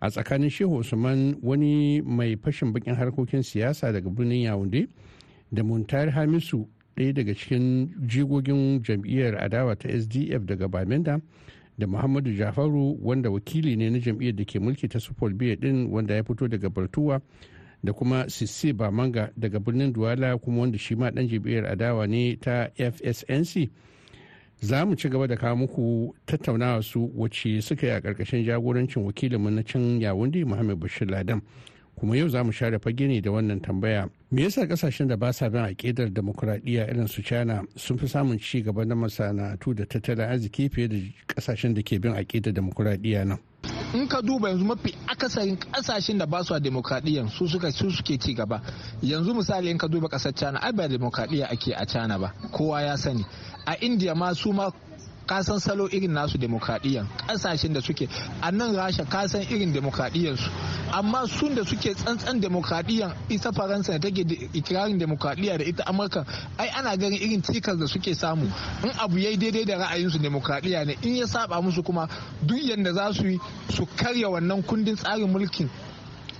a 0.00 0.10
tsakanin 0.10 0.50
shehu 0.50 0.76
usman 0.78 1.36
wani 1.42 2.00
mai 2.02 2.36
fashin 2.36 2.72
bakin 2.72 2.94
harkokin 2.94 3.42
siyasa 3.42 3.92
daga 3.92 4.10
birnin 4.10 4.42
yawunde 4.44 4.88
da 5.52 5.62
muntar 5.62 6.10
hamisu 6.10 6.68
ɗaya 6.96 7.12
daga 7.12 7.34
cikin 7.34 7.88
jigogin 8.06 8.82
jam'iyyar 8.82 9.34
adawa 9.44 9.76
ta 9.76 9.88
sdf 9.88 10.44
daga 10.46 10.68
bamenda 10.68 11.20
da 11.78 11.86
muhammadu 11.86 12.32
jafaru 12.32 12.98
wanda 13.02 13.30
wakili 13.30 13.76
ne 13.76 13.90
na 13.90 13.98
jam'iyyar 13.98 14.36
da 14.36 14.44
ke 14.44 14.58
mulki 14.60 14.88
ta 14.88 14.98
supol 15.00 15.34
biya 15.34 15.56
din 15.56 15.86
wanda 15.92 16.14
ya 16.14 16.22
fito 16.24 16.48
daga 16.48 16.70
bartuwa 16.70 17.20
da 17.84 17.92
kuma 17.92 18.28
sisse 18.28 18.72
bamanga 18.72 19.30
daga 19.36 19.60
birnin 19.60 19.92
duwala 19.92 20.38
kuma 20.38 20.60
wanda 20.60 20.78
shi 20.78 20.94
ma 20.96 21.10
dan 21.10 21.28
jam'iyyar 21.28 21.66
adawa 21.66 22.06
ne 22.06 22.36
ta 22.36 22.70
fsnc 22.76 23.68
za 24.60 24.86
mu 24.86 24.96
ci 24.96 25.08
gaba 25.08 25.26
da 25.26 25.36
kawo 25.36 25.56
muku 25.56 26.14
tattaunawa 26.26 26.82
su 26.82 27.12
wacce 27.16 27.60
suka 27.62 27.86
yi 27.86 27.92
a 27.92 28.00
ƙarƙashin 28.00 28.44
jagorancin 28.44 29.04
wakilinmu 29.04 29.50
na 29.50 29.62
can 29.62 30.00
yawundi 30.00 30.44
muhammad 30.44 30.78
bashir 30.80 31.10
ladan. 31.10 31.42
Kuma 31.98 32.16
yau 32.16 32.28
za 32.28 32.44
mu 32.44 32.52
share 32.52 32.78
fage 32.78 33.06
ne 33.08 33.20
da 33.20 33.30
wannan 33.30 33.60
tambaya. 33.60 34.08
Me 34.30 34.42
yasa 34.42 34.66
ƙasashen 34.66 35.08
da 35.08 35.16
ba 35.16 35.32
sa 35.32 35.48
bin 35.48 35.62
aƙidar 35.62 36.12
demokuraɗiyya 36.12 36.90
irin 36.90 37.08
su 37.08 37.22
china 37.22 37.62
sun 37.76 37.96
fi 37.98 38.06
samun 38.08 38.38
ci 38.38 38.62
gaba 38.62 38.84
na 38.84 38.94
masana'antu 38.94 39.74
da 39.74 39.84
tattalin 39.86 40.28
arziki 40.28 40.68
fiye 40.68 40.88
da 40.88 40.96
ƙasashen 41.28 41.74
da 41.74 41.82
ke 41.82 41.98
bin 42.00 42.12
aƙidar 42.12 42.52
demokuraɗiyya 42.52 43.24
nan? 43.26 43.38
In 43.94 44.06
ka 44.08 44.20
duba 44.20 44.48
yanzu 44.50 44.64
mafi 44.64 44.94
akasarin 45.06 45.56
ƙasashen 45.56 46.18
da 46.18 46.26
ba 46.26 46.44
su 46.44 46.54
a 46.54 46.60
demokradiyya 46.60 47.28
su 47.30 47.48
suka 47.48 47.70
su 47.72 47.90
suke 47.90 48.18
ci 48.20 48.34
gaba. 48.34 48.60
Yanzu 49.02 49.32
misali 49.34 49.70
in 49.70 49.78
ka 49.78 49.86
duba 49.88 50.08
ƙasar 50.08 50.34
china 50.36 50.58
ai 50.62 50.72
ba 50.72 50.88
demokradiyya 50.88 51.50
ake 51.50 51.72
a 51.74 51.86
china 51.86 52.18
ba. 52.18 52.32
Kowa 52.52 52.82
ya 52.82 52.96
sani. 52.96 53.24
A 53.66 53.74
india 53.80 54.14
ma 54.14 54.32
su 54.34 54.52
ma 54.52 54.70
kasan 55.26 55.58
salo 55.60 55.88
irin 55.88 56.12
nasu 56.12 56.38
demokradiyyan 56.38 57.06
ƙasashen 57.26 57.72
da 57.74 57.80
suke. 57.80 58.08
A 58.42 58.50
nan 58.52 58.74
rasha 58.74 59.04
kasan 59.04 59.42
irin 59.42 59.72
demokradiyyan 59.72 60.36
su 60.36 60.50
amma 60.92 61.26
sun 61.26 61.54
da 61.54 61.64
suke 61.64 61.94
tsantsan 61.94 62.40
demokradiyyan 62.40 63.12
ita 63.28 63.52
faransa 63.52 63.92
da 63.92 63.98
take 63.98 64.24
ikirarin 64.54 64.98
demokradiyya 64.98 65.58
da 65.58 65.64
ita 65.64 65.82
amurka 65.86 66.24
ai 66.58 66.68
ana 66.68 66.96
ganin 66.96 67.20
irin 67.20 67.42
cikas 67.42 67.78
da 67.78 67.86
suke 67.86 68.14
samu. 68.14 68.46
In 68.84 68.90
abu 68.98 69.16
yayi 69.18 69.36
daidai 69.36 69.64
da 69.66 69.76
ra'ayinsu 69.78 70.18
demokradiyya 70.22 70.86
ne 70.86 70.96
in 71.02 71.16
ya 71.16 71.26
saba 71.26 71.60
musu 71.62 71.82
kuma 71.84 72.08
duk 72.42 72.58
yadda 72.62 72.92
za 72.94 73.12
su 73.12 73.26
yi 73.26 73.38
su 73.70 73.86
karya 73.96 74.28
wannan 74.30 74.62
kundin 74.62 74.96
tsarin 74.96 75.28
mulkin 75.30 75.68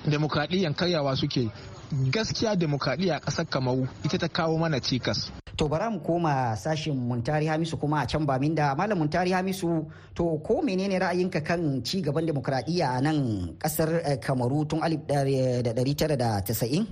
demokradiyyan 0.06 0.74
karyawa 0.74 1.16
suke 1.16 1.50
gaskiya 1.92 2.56
demokradiyya 2.56 3.16
a 3.16 3.20
ƙasar 3.20 3.46
kamaru 3.46 3.88
ita 4.04 4.18
ta 4.18 4.28
kawo 4.28 4.58
mana 4.58 4.80
cikas. 4.80 5.30
To 5.56 5.68
bara 5.68 5.90
mu 5.90 6.00
koma 6.00 6.56
sashin 6.56 6.94
muntari 6.96 7.46
hamisu 7.46 7.76
kuma 7.80 8.02
a 8.02 8.06
can 8.06 8.26
bamin 8.26 8.54
da 8.54 8.74
malam 8.74 8.98
muntari 8.98 9.30
hamisu 9.32 9.86
to 10.14 10.38
ko 10.44 10.60
menene 10.62 10.98
ra'ayinka 11.00 11.40
kan 11.44 11.82
ci 11.84 12.02
gaban 12.02 12.26
demokradiyya 12.26 12.88
a 12.98 13.00
nan 13.00 13.56
ƙasar 13.58 14.20
kamaru 14.20 14.64
tun 14.68 14.80
1990 14.80 16.86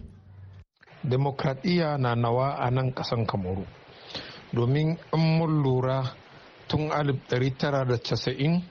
demokradiyya 1.05 1.99
na 1.99 2.15
nawa 2.15 2.57
a 2.59 2.71
nan 2.71 2.93
kasan 2.95 3.27
kamaru. 3.27 3.67
Domin 4.55 4.97
in 5.13 5.39
mun 5.39 5.63
lura 5.63 6.03
tun 6.69 6.89
1990 6.89 8.63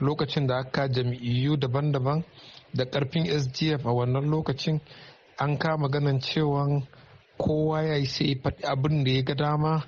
lokacin 0.00 0.46
da 0.46 0.58
aka 0.58 0.88
jam'iyyu 0.88 1.56
daban-daban 1.56 2.24
da 2.74 2.84
ƙarfin 2.84 3.26
sdf 3.40 3.84
a 3.86 3.92
wannan 3.92 4.24
lokacin 4.30 4.80
an 5.42 5.58
kama 5.58 5.88
ganin 5.88 6.20
cewa 6.20 6.82
kowa 7.38 7.82
ya 7.82 7.96
yi 7.96 8.06
sai 8.06 8.40
abin 8.64 9.04
da 9.04 9.10
ya 9.10 9.22
ga 9.22 9.34
dama 9.34 9.82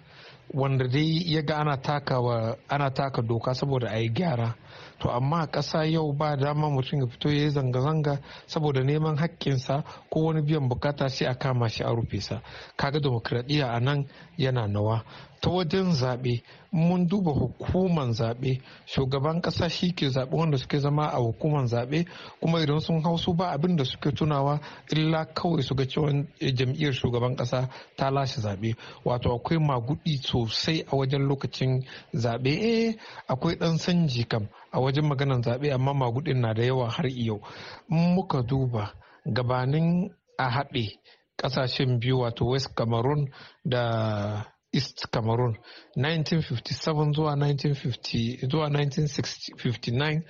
wanda 0.54 0.88
dai 0.88 1.22
ya 1.26 1.42
ga 1.42 1.56
ana 1.56 2.90
taka 2.90 3.22
doka 3.22 3.54
saboda 3.54 3.88
a 3.90 3.98
yi 3.98 4.08
gyara. 4.10 4.54
To 5.00 5.10
amma 5.10 5.46
ƙasa 5.46 5.84
yau 5.90 6.12
ba 6.12 6.36
dama 6.36 6.70
mutum 6.70 7.00
ya 7.00 7.06
fito 7.06 7.28
ya 7.28 7.42
yi 7.44 7.50
zanga-zanga 7.50 8.18
saboda 8.46 8.80
neman 8.82 9.16
haƙƙinsa 9.16 9.84
ko 10.10 10.20
wani 10.20 10.42
biyan 10.42 10.68
buƙata 10.68 11.08
sai 11.10 11.26
a 11.26 11.34
kama 11.34 11.68
shi 11.68 11.82
a 11.84 11.94
rufe 11.94 12.20
sa. 12.22 12.40
Kaga 12.76 13.00
demokradiyya 13.00 13.74
a 13.76 13.80
nan 13.80 14.06
yana 14.38 14.66
nawa. 14.68 15.04
Ta 15.44 15.50
wajen 15.50 15.92
zaɓe 15.92 16.42
mun 16.72 17.06
duba 17.08 17.30
hukuman 17.32 18.12
zaɓe. 18.12 18.60
Shugaban 18.86 19.40
ƙasa 19.42 19.68
shi 19.68 19.92
ke 19.92 20.08
zaɓe 20.08 20.32
wanda 20.36 20.56
suke 20.58 20.78
zama 20.78 21.06
a 21.12 21.18
hukuman 21.20 21.66
zaɓe 21.66 22.06
kuma 22.40 22.60
idan 22.62 22.80
sun 22.80 23.02
hau 23.02 23.16
su 23.18 23.34
ba 23.34 23.50
abin 23.52 23.76
da 23.76 23.84
suke 23.84 24.10
tunawa 24.14 24.60
illa 24.90 25.24
kawai 25.26 25.62
su 25.62 25.74
ga 25.74 25.84
cewa 25.84 26.10
jam'iyyar 26.40 26.92
shugaban 26.92 27.36
ƙasa 27.36 27.68
ta 27.96 28.10
lashe 28.10 28.40
zaɓe. 28.40 28.74
Wato 29.04 29.34
akwai 29.34 29.58
magudi 29.58 30.16
sosai 30.16 30.80
a 30.90 30.96
wajen 30.96 31.28
lokacin 31.28 31.84
zaɓe. 32.14 32.48
Eh 32.62 32.94
akwai 33.28 33.56
ɗan 33.58 33.78
sanji 33.78 34.24
kam 34.28 34.48
a 34.72 34.80
wajen 34.80 35.04
maganan 35.06 35.42
zaɓe 35.42 35.72
amma 35.74 35.92
magudin 35.94 36.40
na 36.40 36.54
da 36.54 36.62
yawa 36.62 36.88
har 36.88 37.06
yau. 37.06 37.40
Muka 37.88 38.42
duba 38.42 38.92
gabanin 39.26 40.10
a 40.38 40.48
haɗe 40.48 40.98
ƙasashen 41.36 41.98
biyu 42.00 42.18
wato 42.20 42.46
west 42.46 42.74
cameroon 42.74 43.28
da 43.64 44.53
east 44.74 45.06
cameroon 45.10 45.56
1957 45.96 47.12
zuwa 47.14 47.36
1950 47.36 48.48
zuwa 48.50 48.68
1959 48.68 50.22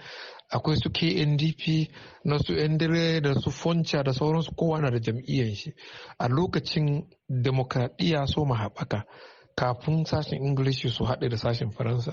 akwai 0.55 0.77
su 0.77 0.91
kndp 0.91 1.63
na 2.25 2.39
su 2.39 2.53
endire 2.53 3.21
da 3.21 3.35
su 3.35 3.51
fonca 3.51 4.03
da 4.03 4.13
sauransu 4.13 4.55
kowa 4.55 4.81
na 4.81 4.91
da 4.91 4.99
jam'iyyar 4.99 5.55
shi. 5.55 5.71
A 6.19 6.29
lokacin 6.29 7.05
demokradiyya 7.29 8.27
so 8.27 8.45
haɓaka 8.45 9.03
kafin 9.57 10.05
sashen 10.05 10.45
ingilishi 10.45 10.89
su 10.91 11.05
haɗe 11.05 11.29
da 11.29 11.37
sashen 11.37 11.71
faransa. 11.71 12.13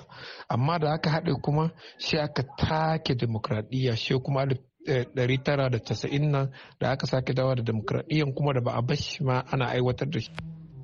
Amma 0.49 0.79
da 0.79 0.91
aka 0.93 1.09
haɗe 1.09 1.31
kuma 1.43 1.71
shi 1.97 2.17
aka 2.17 2.43
take 2.57 3.15
demokradiyya 3.15 3.95
shi 3.95 4.13
kuma 4.23 4.45
1990 4.45 6.31
nan 6.31 6.51
da 6.79 6.89
aka 6.91 7.07
sake 7.07 7.33
dawa 7.33 7.55
da 7.55 7.63
demokradiyyan 7.63 8.33
kuma 8.33 8.53
da 8.53 8.61
ba 8.61 8.71
a 8.75 8.81
bashi 8.81 9.23
ma 9.23 9.43
ana 9.51 9.65
aiwatar 9.67 10.09
da 10.09 10.19
shi. 10.19 10.31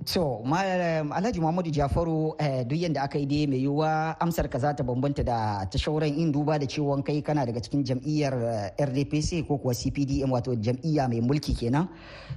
So, 0.08 0.40
Alhaji 0.48 1.44
Muhammadu 1.44 1.68
Jafaru 1.68 2.32
duk 2.64 2.80
yadda 2.80 3.04
aka 3.04 3.20
yi 3.20 3.26
dai 3.28 3.44
mai 3.46 3.60
yiwuwa 3.60 4.16
amsar 4.24 4.48
ka 4.48 4.56
za 4.58 4.72
ta 4.74 4.80
bambanta 4.82 5.20
da 5.22 5.66
ta 5.68 5.76
shauran 5.78 6.16
in 6.16 6.32
duba 6.32 6.56
da 6.58 6.64
cewa 6.66 6.96
kai 7.04 7.20
kana 7.22 7.44
daga 7.46 7.60
cikin 7.60 7.84
jam'iyyar 7.84 8.72
RDPC 8.80 9.44
ko 9.46 9.58
kuwa 9.60 9.74
CPDM 9.76 10.32
wato 10.32 10.56
jam'iyya 10.56 11.10
mai 11.12 11.20
mulki 11.20 11.52
kenan. 11.54 11.90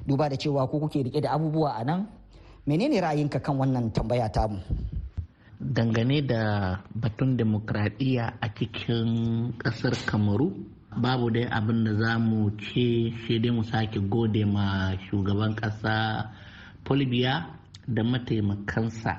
Duba 0.05 0.27
da 0.29 0.35
cewa 0.35 0.67
ko 0.67 0.81
kuke 0.83 0.99
riƙe 1.07 1.23
da 1.23 1.31
abubuwa 1.31 1.79
a 1.79 1.85
nan. 1.87 2.09
Menene 2.67 2.99
ra'ayinka 3.01 3.39
kan 3.39 3.55
wannan 3.57 3.93
tambaya 3.95 4.27
tamu? 4.29 4.59
Dangane 5.63 6.27
da 6.27 6.75
batun 6.91 7.37
demokradiyya 7.39 8.35
a 8.43 8.49
cikin 8.51 9.55
ƙasar 9.63 9.95
kamaru 10.11 10.51
babu 10.99 11.31
dai 11.31 11.47
abin 11.47 11.85
da 11.87 11.95
za 11.95 12.19
mu 12.19 12.51
ce 12.59 13.15
shi 13.15 13.39
dai 13.39 13.53
mu 13.55 13.63
sake 13.63 14.01
gode 14.11 14.43
ma 14.45 14.91
shugaban 15.07 15.55
kasa 15.55 16.27
Folbiya 16.83 17.60
da 17.91 18.03
mataimakansa 18.05 19.13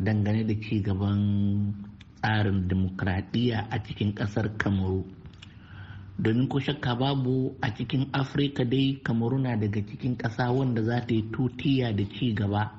dangane 0.00 0.44
da 0.48 0.54
ci 0.60 0.80
gaban 0.82 1.20
tsarin 2.20 2.68
demokradiyya 2.68 3.68
a 3.70 3.78
cikin 3.82 4.14
ƙasar 4.14 4.56
kamaru. 4.58 5.04
Domin 6.18 6.48
ko 6.48 6.58
shakka 6.58 6.96
babu 6.98 7.54
a 7.62 7.68
cikin 7.76 8.08
afirka 8.12 8.64
dai 8.64 9.00
kamaru 9.04 9.38
na 9.38 9.56
daga 9.56 9.80
cikin 9.84 10.16
ƙasa 10.16 10.50
wanda 10.52 10.82
za 10.82 11.00
ta 11.06 11.14
yi 11.14 11.22
tutiya 11.30 11.92
da 11.96 12.04
ci 12.04 12.32
gaba 12.34 12.72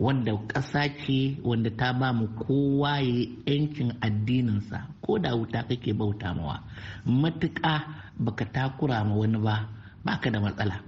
wanda 0.00 0.32
ƙasa 0.48 0.88
ce 1.06 1.36
wanda 1.44 1.70
ta 1.70 1.92
ba 1.92 2.12
mu 2.12 2.26
kowa 2.28 3.00
ya 3.00 3.26
yancin 3.46 3.92
addininsa 4.00 4.88
ko 5.00 5.18
da 5.18 5.36
wuta 5.36 5.62
kake 5.68 5.92
bauta 5.92 6.34
mawa. 6.34 6.64
Matuƙa 7.06 7.84
baka 8.18 8.44
takura 8.44 9.04
ma 9.04 9.14
wani 9.14 9.38
ba 9.38 9.68
baka 10.04 10.30
da 10.30 10.40
matsala. 10.40 10.80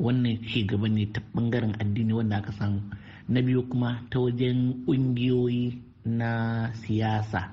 Wannan 0.00 0.42
ci 0.48 0.64
gaba 0.66 0.88
ne 0.88 1.06
ta 1.12 1.20
ɓangaren 1.34 1.76
addini 1.80 2.12
wanda 2.12 2.36
aka 2.38 2.52
samu 2.52 2.80
na 3.32 3.40
biyu 3.42 3.62
kuma 3.68 4.04
ta 4.10 4.20
wajen 4.20 4.84
ƙungiyoyi 4.86 5.78
na 6.04 6.68
siyasa. 6.84 7.48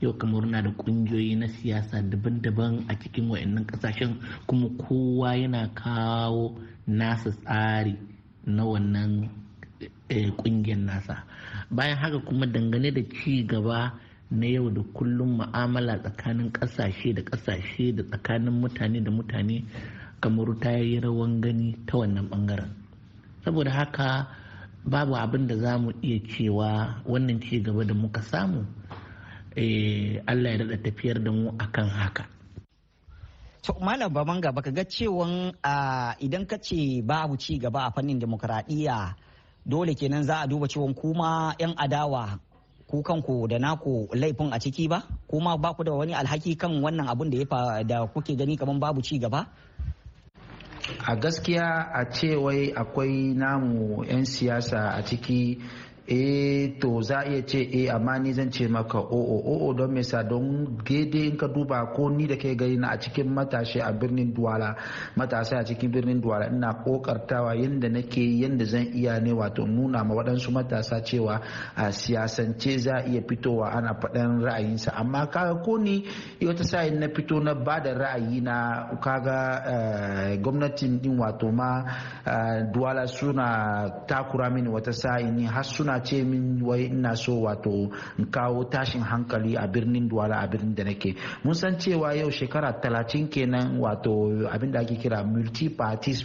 Yau 0.00 0.12
kamar 0.14 0.46
na 0.46 0.62
da 0.62 0.70
ƙungiyoyi 0.70 1.36
na 1.38 1.46
siyasa 1.48 2.02
daban-daban 2.02 2.84
a 2.88 2.94
cikin 2.94 3.28
wa'annan 3.28 3.66
ƙasashen 3.66 4.20
kuma 4.46 4.68
kowa 4.78 5.34
yana 5.34 5.68
kawo 5.74 6.54
nasa 6.86 7.30
tsari 7.30 7.98
na 8.46 8.62
wannan 8.64 9.28
ƙungiyar 10.08 10.78
nasa. 10.78 11.24
Bayan 11.70 11.98
haka 11.98 12.18
kuma 12.20 12.46
dangane 12.46 12.94
da 12.94 13.02
ci 13.02 13.42
gaba 13.46 13.98
na 14.30 14.46
yau 14.46 14.70
da 14.70 14.82
kullum 14.94 15.38
ma'amala 15.38 15.98
tsakanin 15.98 16.52
ƙasashe 16.52 17.14
da 17.14 17.22
ƙasashe 17.22 17.96
da 17.96 18.02
tsakanin 18.02 18.60
mutane 18.60 19.02
da 19.04 19.10
mutane 19.10 19.64
kamaru 20.20 20.54
ta 20.60 20.70
yi 20.70 21.00
rawan 21.00 21.40
gani 21.40 21.76
ta 21.86 21.98
wannan 21.98 22.28
ɓangaren 22.30 22.70
saboda 23.44 23.70
haka 23.70 24.26
babu 24.84 25.16
abin 25.16 25.46
da 25.48 25.56
za 25.56 25.78
mu 25.78 25.90
iya 26.02 26.20
cewa 26.28 27.00
wannan 27.08 27.40
ci 27.40 27.60
gaba 27.60 27.84
da 27.84 27.94
muka 27.94 28.20
samu 28.22 28.64
allah 30.26 30.50
ya 30.52 30.58
daɗa 30.58 30.76
tafiyar 30.82 31.18
da 31.24 31.30
mu 31.32 31.50
akan 31.58 31.88
haka. 31.88 32.24
To 33.64 33.72
malam 33.80 34.12
baban 34.12 34.40
gaba 34.44 34.60
ka 34.60 34.68
ga 34.70 34.84
cewan 34.84 35.54
idan 36.20 36.44
ka 36.44 36.56
ce 36.60 37.00
babu 37.00 37.36
ci 37.40 37.56
gaba 37.58 37.88
a 37.88 37.90
fannin 37.96 38.18
demokuraɗiyya 38.20 39.14
dole 39.64 39.94
kenan 39.96 40.22
za 40.28 40.36
a 40.44 40.46
duba 40.46 40.68
cewan 40.68 40.92
kuma 40.94 41.54
'yan 41.58 41.72
adawa 41.76 42.36
ku 42.86 43.00
kanku 43.02 43.48
da 43.48 43.56
naku 43.58 44.08
laifin 44.12 44.52
a 44.52 44.58
ciki 44.60 44.84
ba? 44.88 45.00
Kuma 45.26 45.56
ba 45.56 45.72
ku 45.72 45.80
da 45.84 45.92
wani 45.96 46.12
alhaki 46.12 46.56
kan 46.60 46.76
wannan 46.82 47.08
abun 47.08 47.30
da 47.32 47.38
ya 47.40 47.82
da 47.82 48.04
kuke 48.06 48.36
gani 48.36 48.56
kamar 48.60 48.76
babu 48.78 49.00
ci 49.00 49.16
gaba? 49.18 49.46
A 51.06 51.16
gaskiya 51.16 51.90
a 51.92 52.04
ce 52.10 52.36
wai 52.36 52.72
akwai 52.74 53.34
namu 53.34 54.04
'yan 54.04 54.24
siyasa 54.24 54.78
a 54.94 55.02
ciki 55.04 55.58
eh 56.06 56.76
to 56.80 57.00
za 57.00 57.18
a 57.24 57.24
iya 57.24 57.42
ce 57.46 57.58
eh 57.64 57.88
amma 57.88 58.18
ni 58.18 58.32
zan 58.32 58.50
ce 58.52 58.68
maka 58.68 58.98
o'o 58.98 59.40
o'o 59.40 59.72
don 59.72 59.88
me 59.92 60.02
sa 60.02 60.22
don 60.22 60.76
gede 60.84 61.24
in 61.32 61.36
ka 61.36 61.46
duba 61.48 61.92
ko 61.96 62.08
ni 62.12 62.26
da 62.26 62.36
kai 62.36 62.54
gari 62.56 62.76
na 62.76 62.88
a 62.92 62.98
cikin 63.00 63.32
matashi 63.32 63.80
a 63.80 63.88
birnin 63.92 64.34
duwala 64.34 64.76
matasa 65.16 65.56
a 65.60 65.64
cikin 65.64 65.88
birnin 65.90 66.20
duwala 66.20 66.46
ina 66.52 66.74
kokartawa 66.84 67.56
yadda 67.56 67.88
nake 67.88 68.20
yadda 68.20 68.64
zan 68.64 68.92
iya 68.92 69.16
ne 69.20 69.32
wato 69.32 69.64
nuna 69.66 70.04
ma 70.04 70.14
waɗansu 70.14 70.50
matasa 70.52 71.00
cewa 71.00 71.40
a 71.76 71.88
siyasance 71.92 72.78
za 72.78 73.00
iya 73.08 73.22
fitowa 73.24 73.72
ana 73.72 73.94
faɗan 73.96 74.42
ra'ayinsa. 74.44 74.92
Amma 74.92 75.26
kaga 75.32 75.62
ko 75.64 75.78
ni 75.78 76.04
wata 76.44 76.64
sa'in 76.64 77.00
na 77.00 77.08
fito 77.08 77.40
na 77.40 77.54
ba 77.54 77.80
da 77.80 77.92
ra'ayi 77.96 78.40
na 78.44 78.56
kaga 79.00 79.38
gwamnatin 80.42 81.00
din 81.00 81.16
wato 81.18 81.48
ma 81.52 81.80
duwala 82.72 83.06
suna 83.06 83.46
takura 84.06 84.50
mini 84.50 84.68
wata 84.68 84.92
sa'in 84.92 85.40
har 85.48 85.64
suna 85.64 85.93
suna 85.94 86.00
ce 86.02 86.22
min 86.24 86.60
wai 86.62 86.86
ina 86.86 87.14
so 87.16 87.40
wato 87.42 87.90
in 88.18 88.26
kawo 88.30 88.64
tashin 88.64 89.02
hankali 89.02 89.54
a 89.56 89.66
birnin 89.66 90.08
duwala 90.08 90.42
a 90.42 90.46
birnin 90.48 90.74
da 90.74 90.84
nake. 90.84 91.14
Mun 91.44 91.54
san 91.54 91.76
cewa 91.78 92.14
yau 92.16 92.30
shekara 92.30 92.72
talatin 92.80 93.28
kenan 93.28 93.78
wato 93.80 94.30
abin 94.50 94.72
da 94.72 94.80
ake 94.80 94.96
kira 94.98 95.24
multi 95.24 95.68
parties 95.70 96.24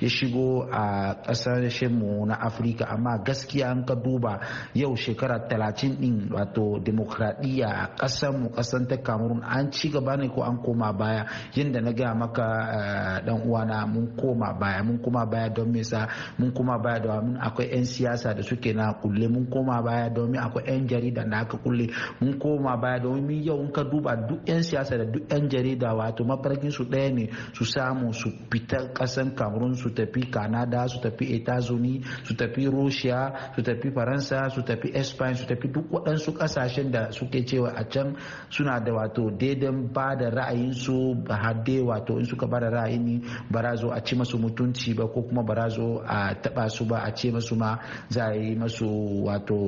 ya 0.00 0.08
shigo 0.08 0.68
a 0.70 1.14
ƙasashen 1.26 1.92
mu 1.92 2.26
na 2.26 2.36
afirka. 2.36 2.86
Amma 2.88 3.18
gaskiya 3.24 3.70
an 3.70 3.84
ka 3.84 3.94
duba 3.94 4.40
yau 4.74 4.94
shekara 4.96 5.48
talatin 5.48 6.00
din 6.00 6.28
wato 6.30 6.78
demokradiyya 6.80 7.68
a 7.68 7.86
kasan 7.96 8.42
mu 8.42 8.48
kasan 8.50 8.86
ta 8.88 8.96
cameroon 8.96 9.42
an 9.44 9.70
ci 9.72 9.90
gaba 9.90 10.16
ne 10.16 10.28
ko 10.28 10.42
an 10.42 10.62
koma 10.62 10.92
baya? 10.92 11.24
Yadda 11.54 11.80
na 11.82 11.92
gaya 11.92 12.14
maka 12.14 13.20
dan 13.26 13.42
uwana 13.46 13.86
mun 13.86 14.16
koma 14.16 14.52
baya. 14.58 14.82
Mun 14.82 14.98
koma 15.02 15.26
baya 15.26 15.48
don 15.50 15.70
me 15.72 15.82
sa 15.82 16.06
mun 16.38 16.52
koma 16.52 16.78
baya 16.78 17.00
domin 17.00 17.36
akwai 17.40 17.68
'yan 17.70 17.84
siyasa 17.84 18.34
da 18.34 18.42
suke 18.42 18.72
na 18.72 18.92
kulle 19.10 19.26
mun 19.28 19.46
koma 19.50 19.82
baya 19.82 20.06
domin 20.10 20.38
akwai 20.38 20.64
'yan 20.70 20.86
jarida 20.86 21.24
da 21.26 21.38
aka 21.42 21.58
kulle. 21.58 21.90
Mun 22.22 22.38
koma 22.38 22.76
baya 22.78 23.00
domin 23.02 23.42
yau 23.42 23.58
in 23.60 23.72
ka 23.74 23.82
duba 23.82 24.14
duk 24.16 24.46
'yan 24.46 24.62
siyasa 24.62 24.94
da 24.98 25.04
duk 25.04 25.26
'yan 25.30 25.48
jarida 25.50 25.90
wato 25.94 26.22
mafarkin 26.24 26.70
su 26.70 26.84
ɗaya 26.86 27.10
ne 27.12 27.24
su 27.52 27.64
samu 27.64 28.12
su 28.14 28.30
fita 28.50 28.92
ƙasan 28.94 29.34
cameroon 29.34 29.74
su 29.74 29.90
tafi 29.90 30.30
canada 30.30 30.86
su 30.88 31.00
tafi 31.00 31.34
etazuni 31.34 32.02
su 32.24 32.34
tafi 32.34 32.66
russia 32.70 33.50
su 33.56 33.62
tafi 33.62 33.90
faransa 33.90 34.48
su 34.50 34.62
tafi 34.62 34.92
spain 35.04 35.34
su 35.34 35.46
tafi 35.46 35.68
duk 35.68 35.90
waɗansu 35.90 36.32
ƙasashen 36.38 36.90
da 36.90 37.10
suke 37.10 37.44
cewa 37.46 37.72
a 37.76 37.84
can 37.84 38.16
suna 38.48 38.80
da 38.80 38.92
wato 38.92 39.30
daidan 39.30 39.92
ba 39.92 40.14
da 40.16 40.30
ra'ayinsu 40.30 41.24
ba 41.26 41.34
hadde 41.36 41.80
wato 41.82 42.18
in 42.18 42.24
suka 42.26 42.46
ba 42.46 42.60
da 42.60 42.68
ra'ayi 42.70 43.22
ba 43.50 43.62
za 43.62 43.76
zo 43.76 43.88
a 43.92 44.00
ci 44.00 44.16
masu 44.16 44.38
mutunci 44.38 44.94
ba 44.94 45.06
ko 45.08 45.22
kuma 45.22 45.42
ba 45.42 45.54
za 45.54 45.68
zo 45.68 46.02
a 46.06 46.34
taɓa 46.42 46.68
su 46.68 46.84
ba 46.84 46.98
a 47.04 47.10
ce 47.14 47.30
masu 47.30 47.56
ma 47.56 47.78
za 48.08 48.24
a 48.30 48.34
yi 48.34 48.54
masu 48.56 48.99
wato 49.26 49.58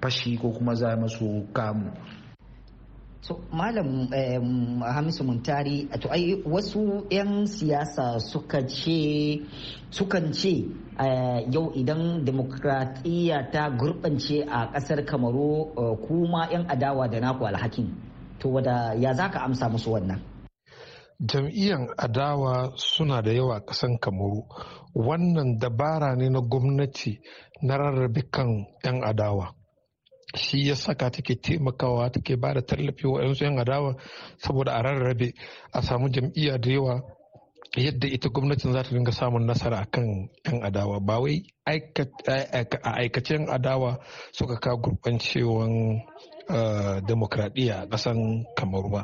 fashi 0.00 0.36
ko 0.40 0.50
kuma 0.50 0.74
za 0.74 0.96
masu 0.96 1.46
kamu. 1.52 1.90
So 3.20 3.44
malam 3.52 4.08
hamisu 4.82 5.24
muntari 5.26 5.84
to 6.00 6.08
ai 6.08 6.38
wasu 6.46 7.04
'yan 7.10 7.44
siyasa 7.46 8.22
suka 8.22 8.62
ce 8.64 9.42
sukan 9.90 10.32
ce 10.32 10.64
yau 11.52 11.72
idan 11.74 12.24
demokradiyya 12.24 13.50
ta 13.52 13.70
gurbance 13.70 14.40
a 14.48 14.70
ƙasar 14.72 15.04
kamaru 15.04 15.74
kuma 16.06 16.48
'yan 16.50 16.64
adawa 16.70 17.08
da 17.10 17.20
naku 17.20 17.44
alhakin 17.44 17.90
to 18.38 18.48
wada 18.48 18.94
ya 18.94 19.12
za 19.14 19.28
ka 19.30 19.40
amsa 19.44 19.68
musu 19.68 19.90
wannan? 19.92 20.20
Jam'iyyar 21.20 21.98
adawa 21.98 22.70
suna 22.78 23.22
da 23.22 23.32
yawa 23.34 23.60
kasan 23.66 23.98
kamaru. 23.98 24.46
Wannan 24.98 25.58
dabara 25.62 26.16
ne 26.18 26.26
na 26.28 26.40
gwamnati 26.42 27.20
na 27.62 27.76
rarrabe 27.78 28.22
kan 28.30 28.66
'yan 28.82 28.98
adawa. 29.06 29.54
Shi 30.34 30.68
ya 30.68 30.74
saka 30.76 31.10
take 31.10 31.34
taimakawa 31.38 32.10
take 32.10 32.36
ba 32.36 32.54
da 32.54 32.60
tallafi 32.60 33.06
wa 33.06 33.22
'yan 33.22 33.58
adawa 33.62 33.94
saboda 34.42 34.72
a 34.74 34.82
rarrabe 34.82 35.32
a 35.72 35.80
samu 35.82 36.08
jam'iyya 36.10 36.58
da 36.58 36.68
yawa 36.70 36.94
yadda 37.78 38.08
ita 38.10 38.28
gwamnatin 38.28 38.72
za 38.74 38.82
ta 38.82 38.90
dinga 38.90 39.12
samun 39.14 39.46
nasara 39.46 39.78
akan 39.86 40.28
'yan 40.44 40.58
adawa. 40.66 40.98
Ba 41.00 41.22
wai 41.22 41.46
a 41.64 41.78
aikacen 42.98 43.46
adawa 43.48 44.02
suka 44.34 44.58
ka 44.58 44.74
gurbancewan 44.76 46.02
demokradiyya 47.06 47.74
a 47.82 47.86
ƙasan 47.86 48.44
kamaru 48.58 48.90
ba. 48.90 49.02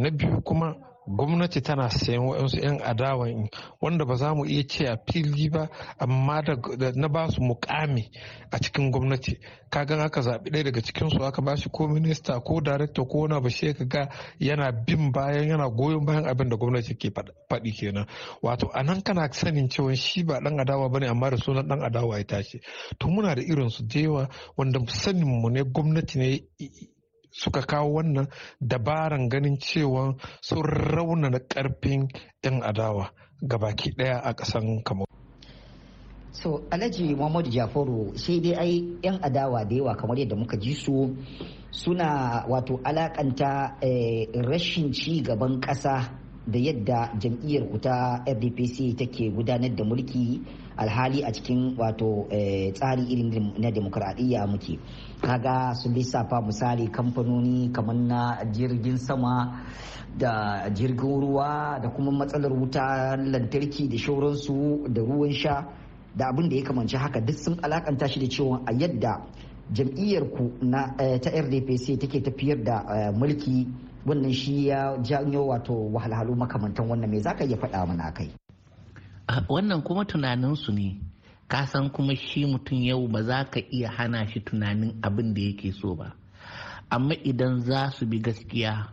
Na 0.00 0.08
biyu 0.10 0.40
kuma 0.42 0.95
gwamnati 1.06 1.60
tana 1.60 1.90
sayan 1.90 2.22
waɗansu 2.26 2.58
'yan 2.62 2.80
adawan 2.82 3.48
wanda 3.80 4.04
ba 4.04 4.16
za 4.16 4.34
mu 4.34 4.44
iya 4.44 4.62
ce 4.66 4.86
a 4.88 4.96
fili 5.06 5.48
ba 5.50 5.68
amma 5.98 6.42
da 6.42 6.92
na 6.94 7.08
ba 7.08 7.28
su 7.30 7.40
mukami 7.42 8.10
a 8.50 8.58
cikin 8.58 8.90
gwamnati. 8.90 9.38
Kagan 9.70 10.00
aka 10.00 10.20
zaɓi 10.22 10.50
ɗaya 10.50 10.64
daga 10.64 10.80
cikin 10.82 11.10
su 11.10 11.22
aka 11.24 11.42
ba 11.42 11.56
shi 11.56 11.68
ko 11.70 11.88
minista 11.88 12.40
ko 12.40 12.60
darekta 12.60 13.02
ko 13.04 13.18
wani 13.18 13.40
ba 13.40 13.50
shi 13.50 13.72
ga 13.88 14.08
yana 14.38 14.72
bin 14.72 15.12
bayan 15.12 15.48
yana 15.48 15.68
goyon 15.70 16.04
bayan 16.04 16.24
abin 16.26 16.48
da 16.48 16.56
gwamnati 16.56 16.94
ke 16.98 17.10
faɗi 17.48 17.72
kenan. 17.72 18.06
Wato 18.42 18.68
a 18.74 18.82
nan 18.82 19.02
kana 19.02 19.28
sanin 19.32 19.68
cewa 19.68 19.94
shi 19.96 20.22
ba 20.24 20.40
ɗan 20.40 20.60
adawa 20.60 20.88
ba 20.90 20.98
ne 21.00 21.06
amma 21.08 21.30
da 21.30 21.36
sunan 21.36 21.66
ɗan 21.68 21.82
adawa 21.84 22.18
ya 22.18 22.24
tashi. 22.24 22.60
To 22.98 23.08
muna 23.08 23.34
da 23.34 23.42
irin 23.42 23.70
su 23.70 23.82
da 23.86 24.00
yawa 24.00 24.28
wanda 24.56 24.80
sanin 24.88 25.24
mu 25.26 25.50
ne 25.50 25.62
gwamnati 25.62 26.18
ne 26.18 26.40
suka 27.36 27.60
kawo 27.62 28.00
wannan 28.00 28.26
dabaran 28.60 29.28
ganin 29.28 29.58
cewa 29.60 30.14
sun 30.40 30.62
raunana 30.64 31.38
ƙarfin 31.38 32.08
'yan 32.42 32.62
adawa 32.62 33.10
baki 33.60 33.90
ɗaya 33.96 34.18
a 34.24 34.32
kasan 34.34 34.82
kamar 34.82 35.06
so 36.32 36.64
alhaji 36.70 37.14
muhammadu 37.14 37.50
jafaru 37.50 38.12
sai 38.16 38.40
dai 38.40 38.54
ai 38.56 38.74
'yan 39.02 39.20
adawa 39.22 39.64
da 39.68 39.74
yawa 39.76 39.96
kamar 39.96 40.16
yadda 40.18 40.36
muka 40.36 40.56
ji 40.56 40.72
su 40.74 41.16
suna 41.70 42.44
wato 42.48 42.80
alakanta 42.84 43.76
rashin 44.48 44.92
ci 44.92 45.20
gaban 45.22 45.60
kasa 45.60 46.25
da 46.46 46.58
yadda 46.58 47.10
jam'iyyar 47.20 47.64
ku 47.70 47.78
ta 47.78 48.22
fdpc 48.26 48.96
take 48.98 49.30
gudanar 49.30 49.74
da 49.76 49.84
mulki 49.84 50.40
alhali 50.76 51.22
a 51.24 51.32
cikin 51.32 51.74
wato 51.78 52.28
tsari 52.74 53.02
irin 53.10 53.52
na 53.58 53.70
demokradiyya 53.70 54.46
muke. 54.46 54.78
Kaga 55.22 55.74
su 55.74 55.88
lissafa 55.90 56.40
misali 56.40 56.88
kamfanoni 56.88 57.72
kamar 57.72 57.96
na 57.96 58.44
jirgin 58.52 58.96
sama 58.98 59.64
da 60.18 60.68
jirgin 60.74 61.20
ruwa 61.20 61.78
da 61.82 61.88
kuma 61.90 62.10
matsalar 62.10 62.52
wuta 62.52 63.16
lantarki 63.16 63.88
da 63.88 63.98
shauransu 63.98 64.88
da 64.88 65.02
ruwan 65.02 65.32
sha 65.32 65.64
da 66.16 66.28
abin 66.28 66.48
da 66.48 66.56
ya 66.56 66.62
kamanci 66.64 66.96
haka 66.96 67.20
duk 67.20 67.36
sun 67.36 67.56
alakanta 67.62 68.08
shi 68.08 68.20
da 68.20 68.26
cewa 68.28 68.62
a 68.66 68.72
yadda 68.72 69.20
jam'iyyar 69.72 70.24
ku 70.30 70.52
na 70.62 70.94
ta 71.20 71.30
rdpc 71.30 71.98
take 72.00 72.20
tafiyar 72.22 72.62
da 72.64 73.12
mulki 73.12 73.66
wannan 74.06 74.32
shi 74.32 74.68
ya 74.68 74.96
janyo 75.02 75.46
wato 75.46 75.74
wahalhalu 75.92 76.36
makamantan 76.36 76.88
wannan. 76.88 77.10
Me 77.10 77.20
zaka 77.20 77.44
iya 77.44 77.56
faɗa 77.56 77.86
mana 77.86 78.12
kai? 78.14 78.30
Wannan 79.48 79.82
kuma 79.82 80.04
tunaninsu 80.04 80.72
ne. 80.72 81.00
Kasan 81.48 81.90
kuma 81.90 82.14
shi 82.16 82.46
mutum 82.46 82.78
yau 82.82 83.08
ba 83.08 83.22
za 83.22 83.44
ka 83.44 83.60
iya 83.70 83.90
hana 83.90 84.26
shi 84.26 84.40
tunanin 84.40 84.98
abin 85.02 85.34
da 85.34 85.40
yake 85.42 85.72
so 85.72 85.94
ba. 85.94 86.12
Amma 86.90 87.14
idan 87.14 87.60
za 87.60 87.90
su 87.90 88.06
bi 88.06 88.18
gaskiya 88.18 88.88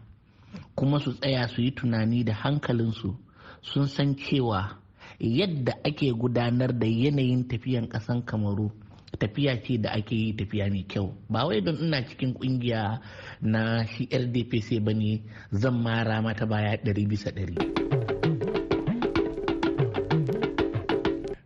kuma 0.75 0.99
su 0.99 1.11
tsaya 1.13 1.47
su 1.47 1.61
yi 1.61 1.71
tunani 1.71 2.23
da 2.23 2.33
hankalinsu 2.33 3.15
sun 3.61 3.87
san 3.87 4.15
cewa 4.15 4.77
yadda 5.19 5.73
ake 5.83 6.11
gudanar 6.13 6.73
da 6.79 6.87
yanayin 6.87 7.47
tafiyan 7.47 7.87
ƙasan 7.89 8.21
kamaru 8.25 8.71
tafiya 9.19 9.61
ce 9.63 9.77
da 9.77 9.89
ake 9.91 10.15
yi 10.15 10.33
tafiya 10.35 10.69
mai 10.69 10.83
kyau 10.87 11.13
ba 11.29 11.45
wai 11.47 11.61
don 11.61 11.77
ina 11.77 12.01
cikin 12.05 12.33
ƙungiya 12.33 12.99
na 13.41 13.85
shi 13.85 14.05
rdpc 14.11 14.79
ba 14.83 14.93
ne 14.93 15.21
zan 15.51 15.73
mara 15.83 16.21
mata 16.21 16.45
baya 16.45 16.77
ɗari 16.83 17.07
bisa 17.07 17.31
ɗari. 17.31 17.83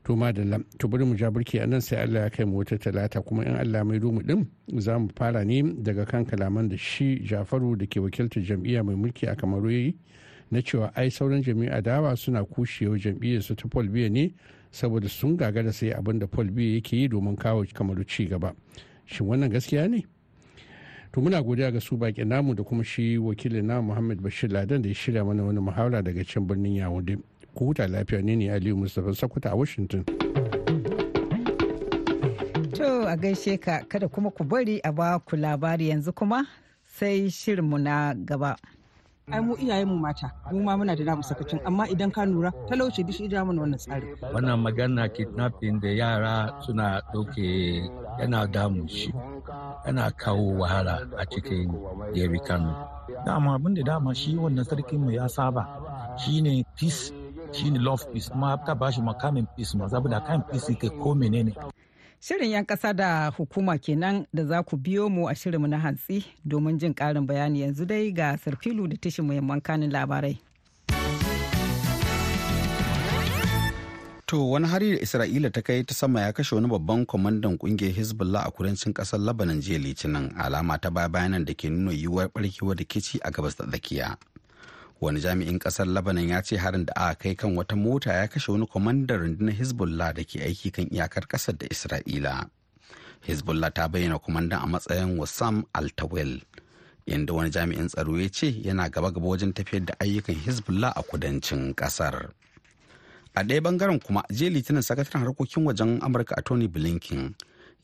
to 0.07 0.15
madalla 0.15 0.63
to 0.79 0.87
bari 0.87 1.05
mu 1.05 1.15
ja 1.17 1.29
burki 1.31 1.59
a 1.61 1.67
nan 1.67 1.81
sai 1.81 1.97
Allah 2.03 2.21
ya 2.23 2.29
kai 2.29 2.45
mu 2.45 2.57
wata 2.57 2.77
talata 2.77 3.21
kuma 3.21 3.43
in 3.43 3.55
Allah 3.55 3.83
mai 3.83 3.99
mu 3.99 4.21
din 4.23 4.47
za 4.79 4.97
mu 4.97 5.09
fara 5.15 5.43
ne 5.43 5.61
daga 5.83 6.05
kan 6.05 6.25
kalaman 6.25 6.69
da 6.69 6.77
shi 6.77 7.19
Jafaru 7.27 7.75
da 7.77 7.85
ke 7.85 7.99
wakiltar 7.99 8.41
jam'iyya 8.41 8.83
mai 8.85 8.95
mulki 8.95 9.27
a 9.27 9.35
Kamaru 9.35 9.93
na 10.51 10.61
cewa 10.61 10.91
ai 10.95 11.09
sauran 11.09 11.43
jami'a 11.43 11.81
dawa 11.83 12.15
suna 12.15 12.45
kushewa 12.45 12.95
jam'iyyar 12.97 13.43
su 13.43 13.53
ta 13.55 13.67
Paul 13.67 13.89
Biya 13.89 14.09
ne 14.09 14.33
saboda 14.77 15.09
sun 15.09 15.37
gagara 15.37 15.73
sai 15.73 15.89
abin 15.91 16.19
da 16.19 16.27
Paul 16.27 16.49
Biya 16.51 16.75
yake 16.75 16.97
yi 16.97 17.07
domin 17.07 17.35
kawo 17.35 17.65
Kamaru 17.73 18.03
ci 18.07 18.25
gaba. 18.25 18.53
Shin 19.05 19.25
wannan 19.27 19.49
gaskiya 19.49 19.89
ne? 19.89 20.05
To 21.13 21.21
muna 21.21 21.41
godiya 21.41 21.71
ga 21.73 21.79
su 21.79 21.97
baki 21.97 22.25
namu 22.25 22.53
da 22.53 22.63
kuma 22.63 22.83
shi 22.83 23.17
wakilin 23.17 23.65
na 23.65 23.81
Muhammad 23.81 24.19
Bashir 24.21 24.51
Ladan 24.51 24.81
da 24.83 24.89
ya 24.89 24.95
shirya 24.95 25.25
mana 25.25 25.43
wani 25.43 25.59
muhawara 25.59 26.03
daga 26.03 26.23
can 26.23 26.45
birnin 26.45 26.75
Yaounde 26.77 27.17
ku 27.55 27.65
huta 27.73 27.87
lafiya 27.87 28.21
ne 28.23 28.35
ne 28.35 28.49
aliyu 28.51 28.77
mustapha 28.77 29.15
sakuta 29.15 29.51
a 29.51 29.55
washington. 29.55 30.03
To 32.77 33.07
a 33.09 33.17
gaishe 33.17 33.57
ka 33.59 33.81
kada 33.89 34.07
kuma 34.07 34.29
ku 34.29 34.43
bari 34.43 34.79
a 34.83 34.91
ba 34.93 35.19
ku 35.25 35.35
labari 35.37 35.89
yanzu 35.89 36.13
kuma 36.13 36.45
sai 36.85 37.29
shirinmu 37.29 37.81
na 37.81 38.13
gaba. 38.13 38.55
Ai 39.27 39.43
mu 39.43 39.59
iyayen 39.59 39.91
mu 39.91 39.97
mata 39.99 40.31
mu 40.55 40.63
ma 40.63 40.77
muna 40.79 40.95
da 40.95 41.03
namu 41.03 41.19
sakacin 41.23 41.59
amma 41.67 41.83
idan 41.91 42.07
ka 42.11 42.23
lura 42.23 42.47
talauci 42.69 43.03
duk 43.03 43.11
shi 43.15 43.27
mana 43.27 43.59
wannan 43.61 43.75
tsari 43.79 44.07
wannan 44.33 44.55
magana 44.63 45.03
kidnapping 45.11 45.79
da 45.83 45.89
yara 45.91 46.55
suna 46.63 47.01
ɗauke 47.11 47.43
yana 48.19 48.47
damu 48.47 48.87
shi 48.87 49.11
yana 49.85 50.11
kawo 50.15 50.55
wahala 50.63 51.03
a 51.19 51.25
cikin 51.27 51.67
yari 52.15 52.39
kano. 52.39 52.71
Dama 53.25 53.55
abin 53.59 53.75
da 53.75 53.83
dama 53.83 54.15
shi 54.15 54.37
wannan 54.39 54.63
sarkin 54.63 54.99
mu 55.03 55.11
ya 55.11 55.27
saba 55.27 55.67
shine 56.17 56.63
peace 56.79 57.11
shine 57.51 57.83
love 57.83 58.07
peace 58.13 58.29
kuma 58.31 58.55
ta 58.65 58.75
ba 58.79 58.91
shi 58.95 59.01
makamin 59.03 59.43
peace 59.57 59.75
ma 59.75 59.87
saboda 59.91 60.23
kan 60.23 60.39
peace 60.47 60.71
ke 60.79 60.87
ko 61.03 61.11
menene. 61.15 61.51
Shirin 62.21 62.49
'yan 62.51 62.65
ƙasa 62.65 62.93
da 62.95 63.29
hukuma 63.31 63.77
kenan 63.77 64.25
da 64.33 64.43
za 64.45 64.63
ku 64.63 64.77
biyo 64.77 65.09
mu 65.09 65.27
a 65.29 65.35
shirinmu 65.35 65.67
na 65.67 65.77
hantsi 65.77 66.25
domin 66.45 66.79
jin 66.79 66.93
ƙarin 66.93 67.27
bayani 67.27 67.61
yanzu 67.61 67.85
dai 67.85 68.11
ga 68.11 68.37
sarfilu 68.37 68.87
da 68.89 68.97
tashin 68.97 69.25
muhimman 69.25 69.61
kanin 69.61 69.91
labarai. 69.91 70.37
To 74.27 74.43
wani 74.51 74.67
hari 74.67 74.91
da 74.91 74.99
Isra'ila 74.99 75.53
ta 75.53 75.61
kai 75.61 75.83
ta 75.87 75.93
sama 75.95 76.19
ya 76.21 76.31
kashe 76.33 76.51
wani 76.55 76.67
babban 76.67 77.05
kwamandan 77.05 77.55
ƙungiyar 77.57 77.93
Hezbollah 77.95 78.43
a 78.47 78.51
kudancin 78.51 78.91
ƙasar 78.93 79.19
Lebanon 79.23 79.61
jiya 79.61 79.79
Litinin 79.79 80.33
alama 80.37 80.77
ta 80.81 80.89
baya 80.89 81.07
bayanan 81.07 81.45
da 81.45 81.53
ke 81.53 81.69
nuna 81.71 81.91
yiwuwar 81.95 82.27
barkewar 82.33 82.75
rikici 82.75 83.19
a 83.23 83.31
gabas 83.31 83.55
da 83.55 83.63
tsakiya. 83.71 84.17
Wani 85.01 85.19
jami'in 85.21 85.59
ƙasar 85.59 85.85
Lebanon 85.87 86.27
ya 86.29 86.41
ce 86.41 86.57
harin 86.57 86.85
da 86.85 86.93
aka 86.95 87.15
kai 87.15 87.35
kan 87.35 87.55
wata 87.55 87.75
mota 87.75 88.13
ya 88.13 88.27
kashe 88.27 88.51
wani 88.51 88.65
kwamandan 88.67 89.19
rundunar 89.19 89.53
Hezbollah 89.53 90.13
da 90.13 90.23
ke 90.23 90.41
aiki 90.41 90.71
kan 90.73 90.85
iyakar 90.89 91.27
ƙasar 91.27 91.57
da 91.57 91.67
Isra'ila. 91.69 92.49
Hezbollah 93.21 93.73
ta 93.73 93.87
bayyana 93.87 94.17
kwamandan 94.19 94.63
a 94.63 94.67
matsayin 94.67 95.17
Wassam 95.17 95.63
Altawel. 95.73 96.41
Inda 97.05 97.33
wani 97.33 97.49
jami'in 97.51 97.87
tsaro 97.89 98.17
ya 98.17 98.27
ce 98.29 98.49
yana 98.65 98.89
gaba-gaba 98.89 99.27
wajen 99.27 99.53
tafiyar 99.53 99.85
da 99.85 99.93
ayyukan 100.01 100.35
Hezbollah 100.35 100.93
a 100.95 101.03
kudancin 101.03 101.75
ƙasar. 101.75 102.29
a 103.37 103.43
ɗaya 103.43 103.61
ɓangaren 103.61 103.99
kuma 104.03 104.23
jiya 104.33 104.49
litinin 104.49 104.81
sakataren 104.81 105.21
harkokin 105.21 105.63
wajen 105.65 105.99
amurka 106.01 106.33
a 106.37 106.41
tony 106.41 106.67
blinken 106.67 107.35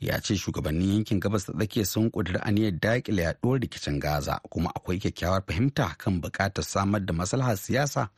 ya 0.04 0.20
ce 0.20 0.36
shugabannin 0.36 0.94
yankin 0.94 1.20
gabas 1.20 1.46
da 1.48 1.54
tsakiya 1.54 1.86
sun 1.86 2.12
ƙudiri 2.12 2.40
aniyar 2.44 2.80
daƙile 2.80 3.22
yaɗuwar 3.24 3.60
rikicin 3.62 4.00
gaza 4.00 4.40
kuma 4.50 4.70
akwai 4.76 5.00
kyakkyawar 5.00 5.44
fahimta 5.48 5.96
kan 5.98 6.22
buƙatar 6.22 6.64
samar 6.64 7.06
da 7.06 7.14
maslahar 7.14 7.58
siyasa 7.58 8.10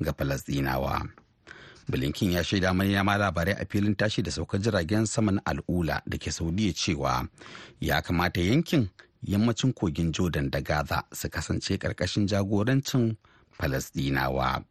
ga 0.00 0.12
falasɗinawa. 0.12 1.08
Blinken 1.90 2.30
ya 2.32 2.42
shaida 2.44 2.72
manema 2.74 3.16
labarai 3.18 3.56
a 3.60 3.66
filin 3.66 3.94
tashi 3.94 4.22
da 4.22 4.30
saukar 4.30 4.60
jiragen 4.62 5.06
sama 5.06 5.32
na 5.32 5.40
al'ula 5.44 6.00
da 6.06 6.16
ke 6.18 6.30
saudiya 6.30 6.72
cewa 6.72 7.28
ya 7.80 8.00
kamata 8.02 8.40
yankin 8.40 8.88
yammacin 9.26 9.72
kogin 9.74 10.12
jordan 10.12 10.50
da 10.50 10.60
gaza 10.60 11.02
su 11.12 11.28
kasance 11.28 11.76
ƙarƙashin 11.78 12.26
jagorancin 12.28 13.16
falasɗinawa. 13.58 14.64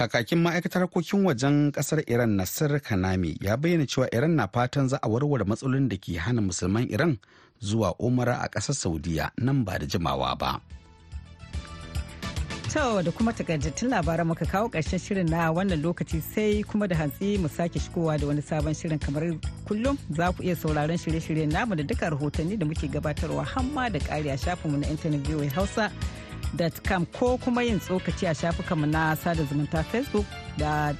Kakakin 0.00 0.40
ma'aikatar 0.40 0.80
harkokin 0.88 1.24
wajen 1.28 1.72
ƙasar 1.76 2.00
iran 2.08 2.32
nasir 2.36 2.80
kanami 2.80 3.36
ya 3.40 3.56
bayyana 3.56 3.84
cewa 3.86 4.08
iran 4.14 4.32
na 4.32 4.46
fatan 4.48 4.88
za 4.88 4.96
a 5.02 5.08
warware 5.08 5.44
matsalolin 5.44 5.88
da 5.92 5.96
ke 6.00 6.16
hana 6.16 6.40
musulman 6.40 6.88
iran 6.88 7.18
zuwa 7.60 7.92
umara 8.00 8.40
a 8.40 8.48
ƙasar 8.48 8.72
saudiya 8.74 9.28
nan 9.36 9.60
ba 9.64 9.76
da 9.78 9.84
jimawa 9.86 10.32
ba. 10.40 10.56
To 12.72 13.02
da 13.02 13.10
kuma 13.12 13.32
takaitattun 13.36 13.90
labaran 13.92 14.26
muka 14.26 14.46
kawo 14.46 14.68
ƙarshen 14.72 14.98
shirin 15.02 15.28
na 15.28 15.52
wannan 15.52 15.82
lokaci 15.84 16.22
sai 16.22 16.62
kuma 16.64 16.88
da 16.88 16.96
hantsi 16.96 17.36
mu 17.38 17.48
sake 17.48 17.76
shigowa 17.82 18.16
da 18.18 18.26
wani 18.26 18.40
sabon 18.42 18.72
shirin 18.72 18.98
kamar 18.98 19.36
kullum. 19.68 19.98
Za 20.16 20.32
ku 20.32 20.42
iya 20.42 20.56
sauraron 20.56 20.96
shirye-shiryen 20.96 21.52
namu 21.52 21.74
da 21.76 21.82
duka 21.82 22.08
rahotanni 22.10 22.56
da 22.56 22.64
muke 22.64 22.88
gabatarwa 22.88 23.44
hamma 23.44 23.90
da 23.90 23.98
ƙari 23.98 24.32
a 24.32 24.38
shafinmu 24.38 24.78
na 24.80 24.86
intanet 24.86 25.26
voa 25.26 25.50
hausa. 25.50 25.90
Com 26.88 27.06
ko 27.06 27.38
kuma 27.38 27.62
yin 27.62 27.78
tsokaci 27.80 28.26
a 28.26 28.34
shafukanmu 28.34 28.86
na 28.86 29.14
sada 29.16 29.42
zumunta 29.44 29.84
facebook 29.84 30.26
da 30.58 30.92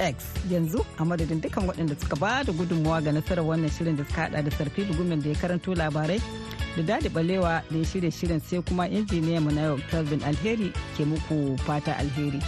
x. 0.00 0.24
Yanzu 0.50 0.84
a 0.98 1.04
madadin 1.04 1.40
dukkan 1.40 1.66
waɗanda 1.68 1.98
suka 2.00 2.16
ba 2.16 2.42
da 2.44 2.52
gudunmawa 2.52 3.02
ga 3.04 3.12
nasarar 3.12 3.44
wannan 3.44 3.70
shirin 3.70 3.96
da 3.96 4.04
suka 4.04 4.20
hada 4.22 4.42
da 4.42 4.50
sarfi 4.50 4.84
gumin 4.96 5.20
da 5.22 5.28
ya 5.30 5.34
karanto 5.36 5.74
labarai 5.74 6.20
da 6.76 6.82
daɗi 6.82 7.08
balewa 7.12 7.62
da 7.70 7.76
ya 7.78 7.84
shirya 7.84 8.10
shirin 8.10 8.40
sai 8.40 8.62
kuma 8.62 8.88
injiniya 8.88 9.40
mu 9.42 9.50
na 9.50 9.60
yau 9.62 9.76
kelvin 9.90 10.20
alheri 10.24 10.72
ke 10.96 11.04
muku 11.04 11.56
fata 11.66 11.92
alheri. 11.98 12.40